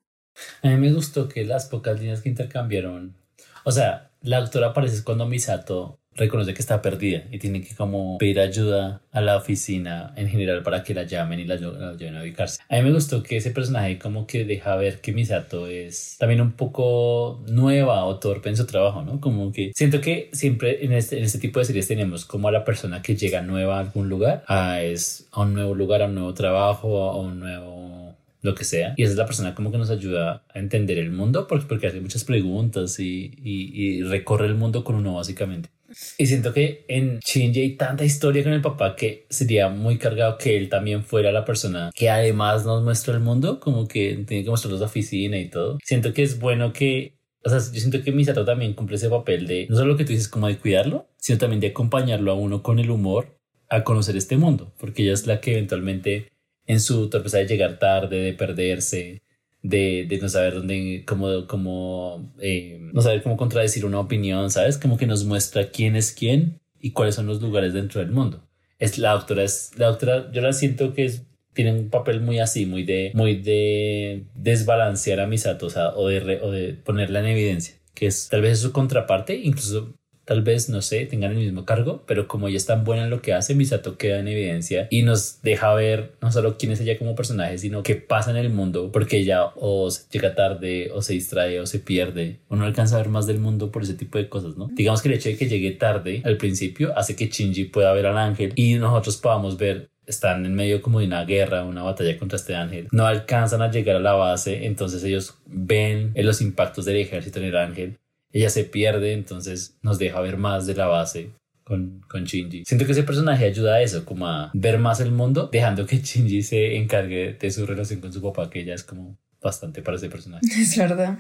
A 0.63 0.69
mí 0.69 0.77
me 0.77 0.93
gustó 0.93 1.29
que 1.29 1.45
las 1.45 1.67
pocas 1.67 1.99
líneas 1.99 2.21
que 2.21 2.29
intercambiaron, 2.29 3.17
O 3.65 3.73
sea, 3.73 4.13
la 4.23 4.39
autora 4.39 4.69
aparece 4.69 5.03
cuando 5.03 5.27
Misato 5.27 6.00
reconoce 6.21 6.55
que 6.55 6.61
está 6.61 6.83
perdida 6.83 7.25
y 7.33 7.39
tiene 7.39 7.63
que 7.63 7.75
como 7.75 8.19
pedir 8.19 8.41
ayuda 8.41 9.01
a 9.11 9.21
la 9.21 9.37
oficina 9.37 10.13
en 10.17 10.29
general 10.29 10.63
para 10.63 10.83
que 10.85 10.95
la 10.95 11.05
llamen 11.05 11.41
y 11.41 11.45
la, 11.45 11.57
la 11.57 11.97
lleven 11.97 12.17
a 12.17 12.23
ubicarse. 12.23 12.61
A 12.69 12.77
mí 12.77 12.83
me 12.83 12.93
gustó 12.93 13.23
que 13.23 13.39
ese 13.39 13.51
personaje 13.51 13.99
como 13.99 14.27
que 14.27 14.45
deja 14.45 14.77
ver 14.77 15.01
que 15.01 15.13
Misato 15.13 15.67
es 15.67 16.17
también 16.19 16.41
un 16.41 16.53
poco 16.53 17.43
nueva 17.49 18.05
o 18.05 18.19
torpe 18.19 18.51
en 18.51 18.57
su 18.57 18.67
trabajo, 18.67 19.03
¿no? 19.03 19.21
Como 19.21 19.51
que 19.51 19.73
siento 19.75 20.01
que 20.01 20.29
siempre 20.33 20.85
en 20.85 20.93
este, 20.93 21.19
en 21.19 21.25
este 21.25 21.39
tipo 21.39 21.59
de 21.59 21.65
series 21.65 21.89
tenemos 21.89 22.25
como 22.25 22.49
a 22.49 22.53
la 22.53 22.65
persona 22.65 23.03
que 23.03 23.17
llega 23.17 23.43
nueva 23.43 23.79
a 23.79 23.81
algún 23.81 24.09
lugar, 24.09 24.45
a, 24.47 24.83
es, 24.83 25.27
a 25.33 25.41
un 25.41 25.55
nuevo 25.55 25.75
lugar, 25.75 26.03
a 26.03 26.07
un 26.07 26.15
nuevo 26.15 26.35
trabajo, 26.35 27.11
a 27.11 27.17
un 27.17 27.41
nuevo 27.41 28.15
lo 28.43 28.55
que 28.55 28.65
sea. 28.65 28.95
Y 28.97 29.03
esa 29.03 29.13
es 29.13 29.19
la 29.19 29.27
persona 29.27 29.55
como 29.55 29.71
que 29.71 29.79
nos 29.79 29.91
ayuda 29.91 30.43
a 30.55 30.59
entender 30.59 30.99
el 30.99 31.11
mundo 31.11 31.47
porque, 31.47 31.67
porque 31.67 31.87
hace 31.87 32.01
muchas 32.01 32.25
preguntas 32.25 32.99
y, 32.99 33.33
y, 33.43 33.71
y 33.75 34.03
recorre 34.03 34.47
el 34.47 34.55
mundo 34.55 34.85
con 34.85 34.97
uno 34.97 35.15
básicamente. 35.15 35.71
Y 36.19 36.27
siento 36.27 36.53
que 36.53 36.85
en 36.89 37.21
Shinji 37.21 37.61
hay 37.61 37.77
tanta 37.77 38.05
historia 38.05 38.43
con 38.43 38.53
el 38.53 38.61
papá 38.61 38.97
que 38.97 39.27
sería 39.29 39.69
muy 39.69 39.99
cargado 39.99 40.39
que 40.39 40.57
él 40.57 40.69
también 40.69 41.05
fuera 41.05 41.33
la 41.33 41.45
persona 41.45 41.91
que 41.95 42.11
además 42.11 42.65
nos 42.65 42.83
muestra 42.83 43.15
el 43.15 43.21
mundo, 43.21 43.61
como 43.61 43.89
que 43.89 44.25
tiene 44.27 44.45
que 44.45 44.51
mostrarnos 44.51 44.81
la 44.81 44.87
oficina 44.87 45.39
y 45.39 45.49
todo. 45.49 45.79
Siento 45.85 46.13
que 46.13 46.23
es 46.23 46.39
bueno 46.39 46.73
que, 46.73 47.15
o 47.45 47.51
sea, 47.51 47.59
yo 47.59 47.81
siento 47.81 48.03
que 48.03 48.13
Misato 48.13 48.45
también 48.45 48.75
cumple 48.75 48.97
ese 48.97 49.09
papel 49.09 49.47
de 49.47 49.67
no 49.69 49.77
solo 49.77 49.93
lo 49.93 49.97
que 49.97 50.05
tú 50.05 50.13
dices 50.13 50.29
como 50.29 50.47
de 50.47 50.59
cuidarlo, 50.59 51.09
sino 51.17 51.39
también 51.39 51.61
de 51.61 51.69
acompañarlo 51.69 52.33
a 52.33 52.35
uno 52.35 52.63
con 52.63 52.79
el 52.79 52.91
humor 52.91 53.39
a 53.69 53.85
conocer 53.85 54.17
este 54.17 54.37
mundo, 54.37 54.75
porque 54.79 55.03
ella 55.03 55.13
es 55.13 55.27
la 55.27 55.41
que 55.41 55.53
eventualmente 55.53 56.29
en 56.67 56.81
su 56.81 57.09
torpeza 57.09 57.39
de 57.39 57.47
llegar 57.47 57.79
tarde, 57.79 58.21
de 58.21 58.33
perderse, 58.33 59.23
de, 59.63 60.07
de 60.09 60.19
no 60.19 60.29
saber 60.29 60.55
dónde, 60.55 61.05
cómo, 61.07 61.47
cómo 61.47 62.33
eh, 62.41 62.79
no 62.93 63.03
saber 63.03 63.23
cómo 63.23 63.37
contradecir 63.37 63.85
una 63.85 64.01
opinión, 64.01 64.51
¿sabes? 64.51 64.79
Como 64.79 64.97
que 64.97 65.07
nos 65.07 65.25
muestra 65.25 65.71
quién 65.71 65.97
es 65.97 66.13
quién 66.13 66.61
y 66.81 66.93
cuáles 66.93 67.15
son 67.15 67.27
los 67.27 67.43
lugares 67.43 67.73
dentro 67.73 68.01
del 68.01 68.11
mundo. 68.11 68.47
Es 68.79 68.99
la 68.99 69.13
doctora, 69.13 69.45
es 69.45 69.73
la 69.77 69.89
doctora, 69.89 70.31
yo 70.33 70.41
la 70.41 70.53
siento 70.53 70.95
que 70.95 71.05
es, 71.05 71.27
tiene 71.53 71.73
un 71.73 71.91
papel 71.91 72.21
muy 72.23 72.39
así, 72.39 72.65
muy 72.65 72.85
de, 72.85 73.13
muy 73.15 73.37
de 73.37 74.25
desbalancear 74.35 75.21
a 75.21 75.27
Misato, 75.27 75.67
o, 75.67 75.71
sea, 75.71 75.91
o, 75.91 76.09
de, 76.09 76.41
o 76.41 76.51
de 76.51 76.73
ponerla 76.73 77.21
en 77.21 77.27
evidencia, 77.27 77.75
que 77.95 78.07
es 78.07 78.29
tal 78.29 78.41
vez 78.41 78.61
su 78.61 78.73
contraparte, 78.73 79.37
incluso 79.37 79.95
tal 80.31 80.43
vez, 80.43 80.69
no 80.69 80.81
sé, 80.81 81.07
tengan 81.07 81.33
el 81.33 81.39
mismo 81.39 81.65
cargo, 81.65 82.05
pero 82.07 82.29
como 82.29 82.47
ella 82.47 82.57
es 82.57 82.65
tan 82.65 82.85
buena 82.85 83.03
en 83.03 83.11
lo 83.11 83.21
que 83.21 83.35
hace, 83.35 83.57
Misato 83.57 83.99
queda 83.99 84.21
en 84.21 84.29
evidencia 84.29 84.87
y 84.89 85.03
nos 85.03 85.43
deja 85.43 85.75
ver 85.75 86.13
no 86.23 86.31
solo 86.31 86.57
quién 86.57 86.71
es 86.71 86.81
ella 86.81 86.97
como 86.97 87.17
personaje, 87.17 87.59
sino 87.59 87.83
qué 87.83 87.97
pasa 87.97 88.31
en 88.31 88.37
el 88.37 88.49
mundo, 88.49 88.93
porque 88.93 89.17
ella 89.17 89.47
o 89.57 89.91
se 89.91 90.05
llega 90.09 90.37
tarde, 90.37 90.93
o 90.95 91.03
se 91.03 91.15
distrae, 91.15 91.59
o 91.59 91.67
se 91.67 91.81
pierde, 91.81 92.39
o 92.47 92.55
no 92.55 92.65
alcanza 92.65 92.95
a 92.95 92.99
ver 92.99 93.09
más 93.09 93.27
del 93.27 93.41
mundo 93.41 93.73
por 93.73 93.83
ese 93.83 93.95
tipo 93.95 94.19
de 94.19 94.29
cosas, 94.29 94.57
¿no? 94.57 94.69
Digamos 94.73 95.03
que 95.03 95.09
el 95.09 95.15
hecho 95.15 95.31
de 95.31 95.37
que 95.37 95.49
llegue 95.49 95.73
tarde 95.73 96.23
al 96.25 96.37
principio 96.37 96.97
hace 96.97 97.17
que 97.17 97.27
Shinji 97.27 97.65
pueda 97.65 97.93
ver 97.93 98.07
al 98.07 98.17
ángel 98.17 98.53
y 98.55 98.75
nosotros 98.75 99.17
podamos 99.17 99.59
ver 99.59 99.91
están 100.07 100.47
en 100.47 100.55
medio 100.55 100.81
como 100.81 101.01
de 101.01 101.07
una 101.07 101.25
guerra, 101.25 101.65
una 101.65 101.83
batalla 101.83 102.17
contra 102.19 102.37
este 102.37 102.55
ángel. 102.55 102.87
No 102.93 103.07
alcanzan 103.07 103.63
a 103.63 103.71
llegar 103.73 103.97
a 103.97 104.01
la 104.01 104.13
base, 104.13 104.67
entonces 104.67 105.03
ellos 105.03 105.39
ven 105.47 106.13
los 106.15 106.41
impactos 106.41 106.85
del 106.85 106.99
ejército 106.99 107.41
en 107.41 107.47
el 107.47 107.57
ángel 107.57 107.99
ella 108.33 108.51
se 108.51 108.65
pierde, 108.65 109.13
entonces 109.13 109.77
nos 109.83 109.99
deja 109.99 110.21
ver 110.21 110.37
más 110.37 110.67
de 110.67 110.75
la 110.75 110.87
base 110.87 111.31
con, 111.65 112.01
con 112.09 112.25
Shinji. 112.25 112.65
Siento 112.65 112.87
que 112.87 112.93
ese 112.93 113.03
personaje 113.03 113.45
ayuda 113.45 113.75
a 113.75 113.83
eso, 113.83 114.05
como 114.05 114.27
a 114.27 114.51
ver 114.55 114.79
más 114.79 115.01
el 115.01 115.13
mundo, 115.13 115.49
dejando 115.53 115.87
que 115.87 115.99
Shinji 116.03 116.43
se 116.43 116.77
encargue 116.77 117.35
de 117.35 117.51
su 117.51 117.67
relación 117.67 118.01
con 118.01 118.13
su 118.13 118.21
papá, 118.23 118.51
que 118.51 118.61
ella 118.61 118.75
es 118.75 118.85
como 118.85 119.17
bastante 119.41 119.83
para 119.83 119.97
ese 119.97 120.09
personaje. 120.09 120.47
Es 120.61 120.77
verdad. 120.77 121.19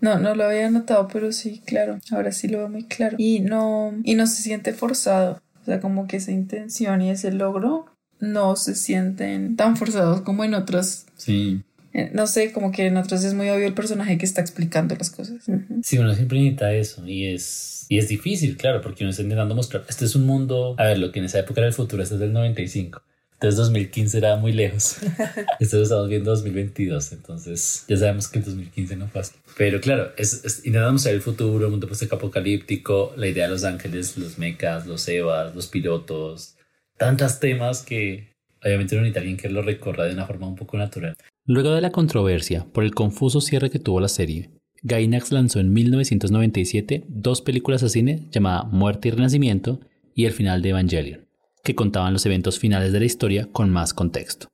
No, 0.00 0.18
no 0.18 0.34
lo 0.34 0.44
había 0.44 0.68
notado, 0.68 1.06
pero 1.12 1.30
sí, 1.30 1.62
claro. 1.64 2.00
Ahora 2.10 2.32
sí 2.32 2.48
lo 2.48 2.58
veo 2.58 2.68
muy 2.68 2.84
claro. 2.88 3.14
Y 3.18 3.38
no, 3.38 3.94
y 4.02 4.16
no 4.16 4.26
se 4.26 4.42
siente 4.42 4.72
forzado. 4.72 5.40
O 5.62 5.64
sea, 5.64 5.80
como 5.80 6.08
que 6.08 6.16
esa 6.16 6.32
intención 6.32 7.02
y 7.02 7.10
ese 7.10 7.30
logro 7.30 7.86
no 8.18 8.56
se 8.56 8.74
sienten 8.74 9.54
tan 9.54 9.76
forzados 9.76 10.22
como 10.22 10.42
en 10.42 10.54
otros 10.54 11.06
Sí. 11.16 11.62
Eh, 11.94 12.10
no 12.12 12.26
sé, 12.26 12.52
como 12.52 12.72
que 12.72 12.86
en 12.86 12.96
otros 12.96 13.22
es 13.24 13.34
muy 13.34 13.50
obvio 13.50 13.66
el 13.66 13.74
personaje 13.74 14.16
que 14.16 14.24
está 14.24 14.40
explicando 14.40 14.94
las 14.96 15.10
cosas. 15.10 15.44
Sí, 15.82 15.98
uno 15.98 16.14
siempre 16.14 16.38
necesita 16.38 16.72
eso 16.72 17.06
y 17.06 17.26
es, 17.26 17.86
y 17.88 17.98
es 17.98 18.08
difícil, 18.08 18.56
claro, 18.56 18.80
porque 18.80 19.04
uno 19.04 19.10
está 19.10 19.22
intentando 19.22 19.54
mostrar, 19.54 19.84
este 19.88 20.06
es 20.06 20.14
un 20.14 20.26
mundo, 20.26 20.74
a 20.78 20.84
ver, 20.84 20.98
lo 20.98 21.12
que 21.12 21.18
en 21.18 21.26
esa 21.26 21.40
época 21.40 21.60
era 21.60 21.68
el 21.68 21.74
futuro, 21.74 22.02
este 22.02 22.14
es 22.14 22.20
del 22.20 22.32
95. 22.32 23.02
Entonces 23.34 23.58
2015 23.58 24.18
era 24.18 24.36
muy 24.36 24.52
lejos. 24.52 24.98
Esto 25.58 25.78
lo 25.78 25.82
estamos 25.82 26.08
viendo 26.08 26.30
2022, 26.30 27.10
entonces 27.10 27.84
ya 27.88 27.96
sabemos 27.96 28.28
que 28.28 28.38
el 28.38 28.44
2015 28.44 28.94
no 28.94 29.08
pasa. 29.08 29.34
Pero 29.58 29.80
claro, 29.80 30.12
es, 30.16 30.44
es, 30.44 30.58
intentando 30.58 30.92
mostrar 30.92 31.14
el 31.14 31.22
futuro, 31.22 31.66
un 31.66 31.72
mundo 31.72 31.88
post-apocalíptico, 31.88 33.12
la 33.16 33.26
idea 33.26 33.46
de 33.46 33.50
los 33.50 33.64
ángeles, 33.64 34.16
los 34.16 34.38
mechas, 34.38 34.86
los 34.86 35.08
evas, 35.08 35.56
los 35.56 35.66
pilotos, 35.66 36.54
tantos 36.96 37.40
temas 37.40 37.82
que 37.82 38.32
obviamente 38.64 38.94
no 38.94 39.02
necesita 39.02 39.18
alguien 39.18 39.36
que 39.36 39.48
lo 39.48 39.62
recorra 39.62 40.04
de 40.04 40.12
una 40.12 40.24
forma 40.24 40.46
un 40.46 40.54
poco 40.54 40.78
natural. 40.78 41.16
Luego 41.44 41.72
de 41.72 41.80
la 41.80 41.90
controversia 41.90 42.66
por 42.72 42.84
el 42.84 42.94
confuso 42.94 43.40
cierre 43.40 43.68
que 43.68 43.80
tuvo 43.80 43.98
la 43.98 44.06
serie, 44.06 44.52
Gainax 44.84 45.32
lanzó 45.32 45.58
en 45.58 45.72
1997 45.72 47.04
dos 47.08 47.42
películas 47.42 47.82
a 47.82 47.88
cine 47.88 48.28
llamadas 48.30 48.72
Muerte 48.72 49.08
y 49.08 49.10
Renacimiento 49.10 49.80
y 50.14 50.26
El 50.26 50.34
final 50.34 50.62
de 50.62 50.68
Evangelion, 50.68 51.26
que 51.64 51.74
contaban 51.74 52.12
los 52.12 52.24
eventos 52.26 52.60
finales 52.60 52.92
de 52.92 53.00
la 53.00 53.06
historia 53.06 53.48
con 53.50 53.70
más 53.70 53.92
contexto. 53.92 54.46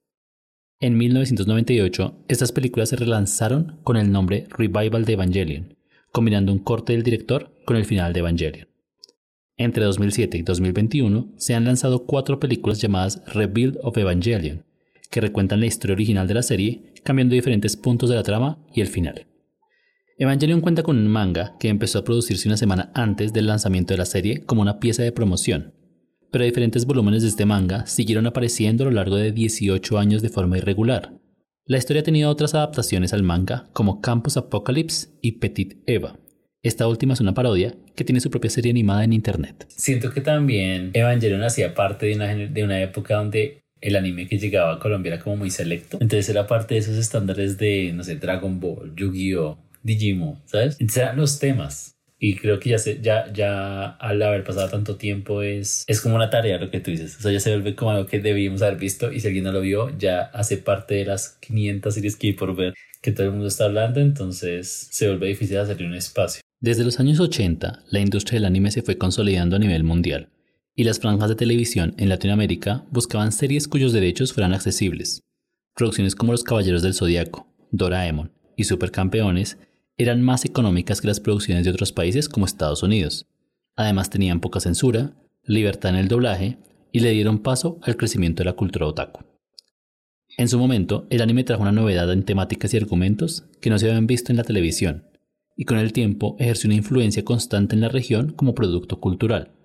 En 0.80 0.96
1998, 0.96 2.24
estas 2.26 2.52
películas 2.52 2.88
se 2.88 2.96
relanzaron 2.96 3.80
con 3.84 3.98
el 3.98 4.10
nombre 4.10 4.46
Revival 4.48 5.04
de 5.04 5.12
Evangelion, 5.12 5.76
combinando 6.10 6.52
un 6.52 6.58
corte 6.58 6.94
del 6.94 7.02
director 7.02 7.52
con 7.66 7.76
el 7.76 7.84
final 7.84 8.14
de 8.14 8.20
Evangelion. 8.20 8.68
Entre 9.58 9.84
2007 9.84 10.38
y 10.38 10.42
2021 10.42 11.34
se 11.36 11.54
han 11.54 11.66
lanzado 11.66 12.06
cuatro 12.06 12.40
películas 12.40 12.80
llamadas 12.80 13.22
Rebuild 13.26 13.78
of 13.82 13.98
Evangelion, 13.98 14.64
que 15.10 15.20
recuentan 15.20 15.60
la 15.60 15.66
historia 15.66 15.94
original 15.94 16.26
de 16.28 16.34
la 16.34 16.42
serie, 16.42 16.92
cambiando 17.02 17.34
diferentes 17.34 17.76
puntos 17.76 18.10
de 18.10 18.16
la 18.16 18.22
trama 18.22 18.58
y 18.74 18.80
el 18.80 18.88
final. 18.88 19.26
Evangelion 20.18 20.60
cuenta 20.60 20.82
con 20.82 20.98
un 20.98 21.08
manga 21.08 21.56
que 21.60 21.68
empezó 21.68 22.00
a 22.00 22.04
producirse 22.04 22.48
una 22.48 22.56
semana 22.56 22.90
antes 22.94 23.32
del 23.32 23.46
lanzamiento 23.46 23.94
de 23.94 23.98
la 23.98 24.04
serie 24.04 24.44
como 24.44 24.62
una 24.62 24.80
pieza 24.80 25.02
de 25.02 25.12
promoción, 25.12 25.74
pero 26.30 26.44
diferentes 26.44 26.86
volúmenes 26.86 27.22
de 27.22 27.28
este 27.28 27.46
manga 27.46 27.86
siguieron 27.86 28.26
apareciendo 28.26 28.84
a 28.84 28.86
lo 28.86 28.92
largo 28.92 29.16
de 29.16 29.32
18 29.32 29.98
años 29.98 30.20
de 30.20 30.28
forma 30.28 30.58
irregular. 30.58 31.12
La 31.64 31.78
historia 31.78 32.00
ha 32.00 32.04
tenido 32.04 32.30
otras 32.30 32.54
adaptaciones 32.54 33.12
al 33.12 33.22
manga 33.22 33.68
como 33.72 34.00
Campus 34.00 34.36
Apocalypse 34.36 35.08
y 35.22 35.32
Petit 35.32 35.82
Eva. 35.86 36.18
Esta 36.62 36.88
última 36.88 37.14
es 37.14 37.20
una 37.20 37.34
parodia 37.34 37.76
que 37.94 38.04
tiene 38.04 38.20
su 38.20 38.30
propia 38.30 38.50
serie 38.50 38.70
animada 38.70 39.04
en 39.04 39.12
internet. 39.12 39.66
Siento 39.68 40.10
que 40.10 40.20
también 40.20 40.90
Evangelion 40.94 41.42
hacía 41.44 41.74
parte 41.74 42.06
de 42.06 42.16
una, 42.16 42.26
de 42.34 42.64
una 42.64 42.82
época 42.82 43.16
donde 43.16 43.62
el 43.80 43.96
anime 43.96 44.26
que 44.26 44.38
llegaba 44.38 44.74
a 44.74 44.78
Colombia 44.78 45.14
era 45.14 45.22
como 45.22 45.36
muy 45.36 45.50
selecto. 45.50 45.98
Entonces 46.00 46.28
era 46.28 46.46
parte 46.46 46.74
de 46.74 46.80
esos 46.80 46.96
estándares 46.96 47.58
de, 47.58 47.92
no 47.94 48.04
sé, 48.04 48.16
Dragon 48.16 48.60
Ball, 48.60 48.94
Yu-Gi-Oh, 48.96 49.58
Digimon, 49.82 50.40
¿sabes? 50.46 50.76
Entonces 50.80 51.02
eran 51.02 51.16
los 51.16 51.38
temas. 51.38 51.94
Y 52.20 52.34
creo 52.34 52.58
que 52.58 52.70
ya, 52.70 52.78
se, 52.78 53.00
ya, 53.00 53.32
ya 53.32 53.90
al 53.90 54.20
haber 54.22 54.42
pasado 54.42 54.68
tanto 54.68 54.96
tiempo 54.96 55.42
es, 55.42 55.84
es 55.86 56.00
como 56.00 56.16
una 56.16 56.30
tarea 56.30 56.58
lo 56.58 56.68
que 56.68 56.80
tú 56.80 56.90
dices. 56.90 57.16
O 57.16 57.22
sea, 57.22 57.30
ya 57.30 57.38
se 57.38 57.50
vuelve 57.50 57.76
como 57.76 57.92
algo 57.92 58.06
que 58.06 58.18
debíamos 58.18 58.60
haber 58.62 58.76
visto 58.76 59.12
y 59.12 59.20
si 59.20 59.28
alguien 59.28 59.44
no 59.44 59.52
lo 59.52 59.60
vio, 59.60 59.96
ya 59.96 60.22
hace 60.22 60.56
parte 60.56 60.96
de 60.96 61.04
las 61.04 61.38
500 61.40 61.94
series 61.94 62.16
que 62.16 62.28
hay 62.28 62.32
por 62.32 62.56
ver 62.56 62.74
que 63.00 63.12
todo 63.12 63.26
el 63.26 63.32
mundo 63.32 63.46
está 63.46 63.66
hablando, 63.66 64.00
entonces 64.00 64.88
se 64.90 65.06
vuelve 65.06 65.28
difícil 65.28 65.58
hacerle 65.58 65.86
un 65.86 65.94
espacio. 65.94 66.42
Desde 66.60 66.82
los 66.82 66.98
años 66.98 67.20
80, 67.20 67.84
la 67.88 68.00
industria 68.00 68.38
del 68.40 68.46
anime 68.46 68.72
se 68.72 68.82
fue 68.82 68.98
consolidando 68.98 69.54
a 69.54 69.60
nivel 69.60 69.84
mundial 69.84 70.28
y 70.78 70.84
las 70.84 71.00
franjas 71.00 71.28
de 71.28 71.34
televisión 71.34 71.92
en 71.98 72.08
Latinoamérica 72.08 72.84
buscaban 72.92 73.32
series 73.32 73.66
cuyos 73.66 73.92
derechos 73.92 74.32
fueran 74.32 74.52
accesibles. 74.52 75.24
Producciones 75.74 76.14
como 76.14 76.30
Los 76.30 76.44
Caballeros 76.44 76.82
del 76.82 76.94
Zodiaco, 76.94 77.48
Doraemon 77.72 78.30
y 78.56 78.62
Supercampeones 78.62 79.58
eran 79.96 80.22
más 80.22 80.44
económicas 80.44 81.00
que 81.00 81.08
las 81.08 81.18
producciones 81.18 81.64
de 81.64 81.72
otros 81.72 81.90
países 81.90 82.28
como 82.28 82.46
Estados 82.46 82.84
Unidos. 82.84 83.26
Además 83.74 84.08
tenían 84.08 84.38
poca 84.38 84.60
censura, 84.60 85.16
libertad 85.42 85.90
en 85.90 85.96
el 85.96 86.06
doblaje 86.06 86.58
y 86.92 87.00
le 87.00 87.10
dieron 87.10 87.40
paso 87.40 87.80
al 87.82 87.96
crecimiento 87.96 88.44
de 88.44 88.50
la 88.50 88.56
cultura 88.56 88.86
otaku. 88.86 89.24
En 90.36 90.48
su 90.48 90.60
momento, 90.60 91.08
el 91.10 91.22
anime 91.22 91.42
trajo 91.42 91.62
una 91.62 91.72
novedad 91.72 92.12
en 92.12 92.24
temáticas 92.24 92.72
y 92.72 92.76
argumentos 92.76 93.46
que 93.60 93.68
no 93.68 93.80
se 93.80 93.88
habían 93.88 94.06
visto 94.06 94.30
en 94.30 94.36
la 94.36 94.44
televisión, 94.44 95.08
y 95.56 95.64
con 95.64 95.78
el 95.78 95.92
tiempo 95.92 96.36
ejerció 96.38 96.68
una 96.68 96.76
influencia 96.76 97.24
constante 97.24 97.74
en 97.74 97.80
la 97.80 97.88
región 97.88 98.30
como 98.30 98.54
producto 98.54 99.00
cultural. 99.00 99.57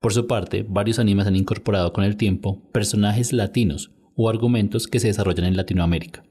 Por 0.00 0.14
su 0.14 0.26
parte, 0.26 0.64
varios 0.66 0.98
animes 0.98 1.26
han 1.26 1.36
incorporado 1.36 1.92
con 1.92 2.04
el 2.04 2.16
tiempo 2.16 2.62
personajes 2.72 3.34
latinos 3.34 3.90
o 4.16 4.30
argumentos 4.30 4.86
que 4.86 4.98
se 4.98 5.08
desarrollan 5.08 5.44
en 5.44 5.56
Latinoamérica, 5.58 6.24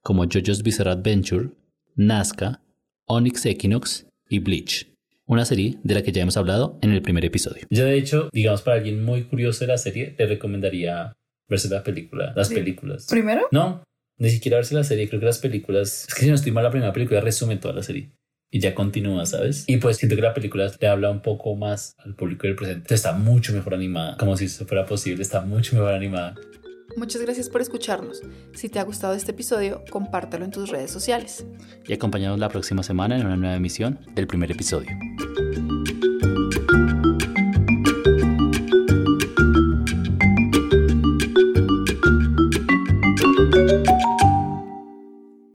como 0.00 0.24
JoJo's 0.26 0.62
Bizarre 0.62 0.90
Adventure, 0.92 1.48
Nazca, 1.96 2.62
Onyx 3.06 3.44
Equinox 3.46 4.06
y 4.28 4.38
Bleach, 4.38 4.92
una 5.26 5.44
serie 5.44 5.78
de 5.82 5.94
la 5.94 6.02
que 6.04 6.12
ya 6.12 6.22
hemos 6.22 6.36
hablado 6.36 6.78
en 6.82 6.92
el 6.92 7.02
primer 7.02 7.24
episodio. 7.24 7.66
Yo 7.68 7.84
de 7.84 7.98
hecho, 7.98 8.30
digamos, 8.32 8.62
para 8.62 8.76
alguien 8.76 9.04
muy 9.04 9.24
curioso 9.24 9.64
de 9.64 9.72
la 9.72 9.78
serie, 9.78 10.06
te 10.12 10.26
recomendaría 10.26 11.12
verse 11.48 11.68
la 11.68 11.82
película, 11.82 12.32
las 12.36 12.46
Sí. 12.46 12.54
películas. 12.54 13.06
¿Primero? 13.10 13.48
No, 13.50 13.82
ni 14.18 14.30
siquiera 14.30 14.58
verse 14.58 14.76
la 14.76 14.84
serie, 14.84 15.08
creo 15.08 15.18
que 15.18 15.26
las 15.26 15.38
películas, 15.40 16.06
es 16.08 16.14
que 16.14 16.20
si 16.22 16.28
no 16.28 16.36
estoy 16.36 16.52
mal, 16.52 16.62
la 16.62 16.70
primera 16.70 16.92
película 16.92 17.20
resume 17.20 17.56
toda 17.56 17.74
la 17.74 17.82
serie. 17.82 18.12
Y 18.50 18.60
ya 18.60 18.74
continúa, 18.74 19.26
¿sabes? 19.26 19.64
Y 19.66 19.78
pues 19.78 19.96
siento 19.98 20.16
que 20.16 20.22
la 20.22 20.34
película 20.34 20.70
te 20.70 20.86
habla 20.86 21.10
un 21.10 21.22
poco 21.22 21.56
más 21.56 21.94
al 21.98 22.14
público 22.14 22.46
del 22.46 22.56
presente. 22.56 22.94
Está 22.94 23.12
mucho 23.12 23.52
mejor 23.52 23.74
animada, 23.74 24.16
como 24.16 24.36
si 24.36 24.46
eso 24.46 24.66
fuera 24.66 24.86
posible, 24.86 25.22
está 25.22 25.40
mucho 25.40 25.74
mejor 25.76 25.94
animada. 25.94 26.34
Muchas 26.96 27.20
gracias 27.20 27.50
por 27.50 27.60
escucharnos. 27.60 28.22
Si 28.54 28.68
te 28.68 28.78
ha 28.78 28.84
gustado 28.84 29.14
este 29.14 29.32
episodio, 29.32 29.84
compártelo 29.90 30.44
en 30.44 30.50
tus 30.50 30.70
redes 30.70 30.90
sociales. 30.90 31.46
Y 31.86 31.92
acompáñanos 31.92 32.38
la 32.38 32.48
próxima 32.48 32.82
semana 32.82 33.18
en 33.18 33.26
una 33.26 33.36
nueva 33.36 33.56
emisión 33.56 33.98
del 34.14 34.26
primer 34.26 34.50
episodio. 34.50 34.88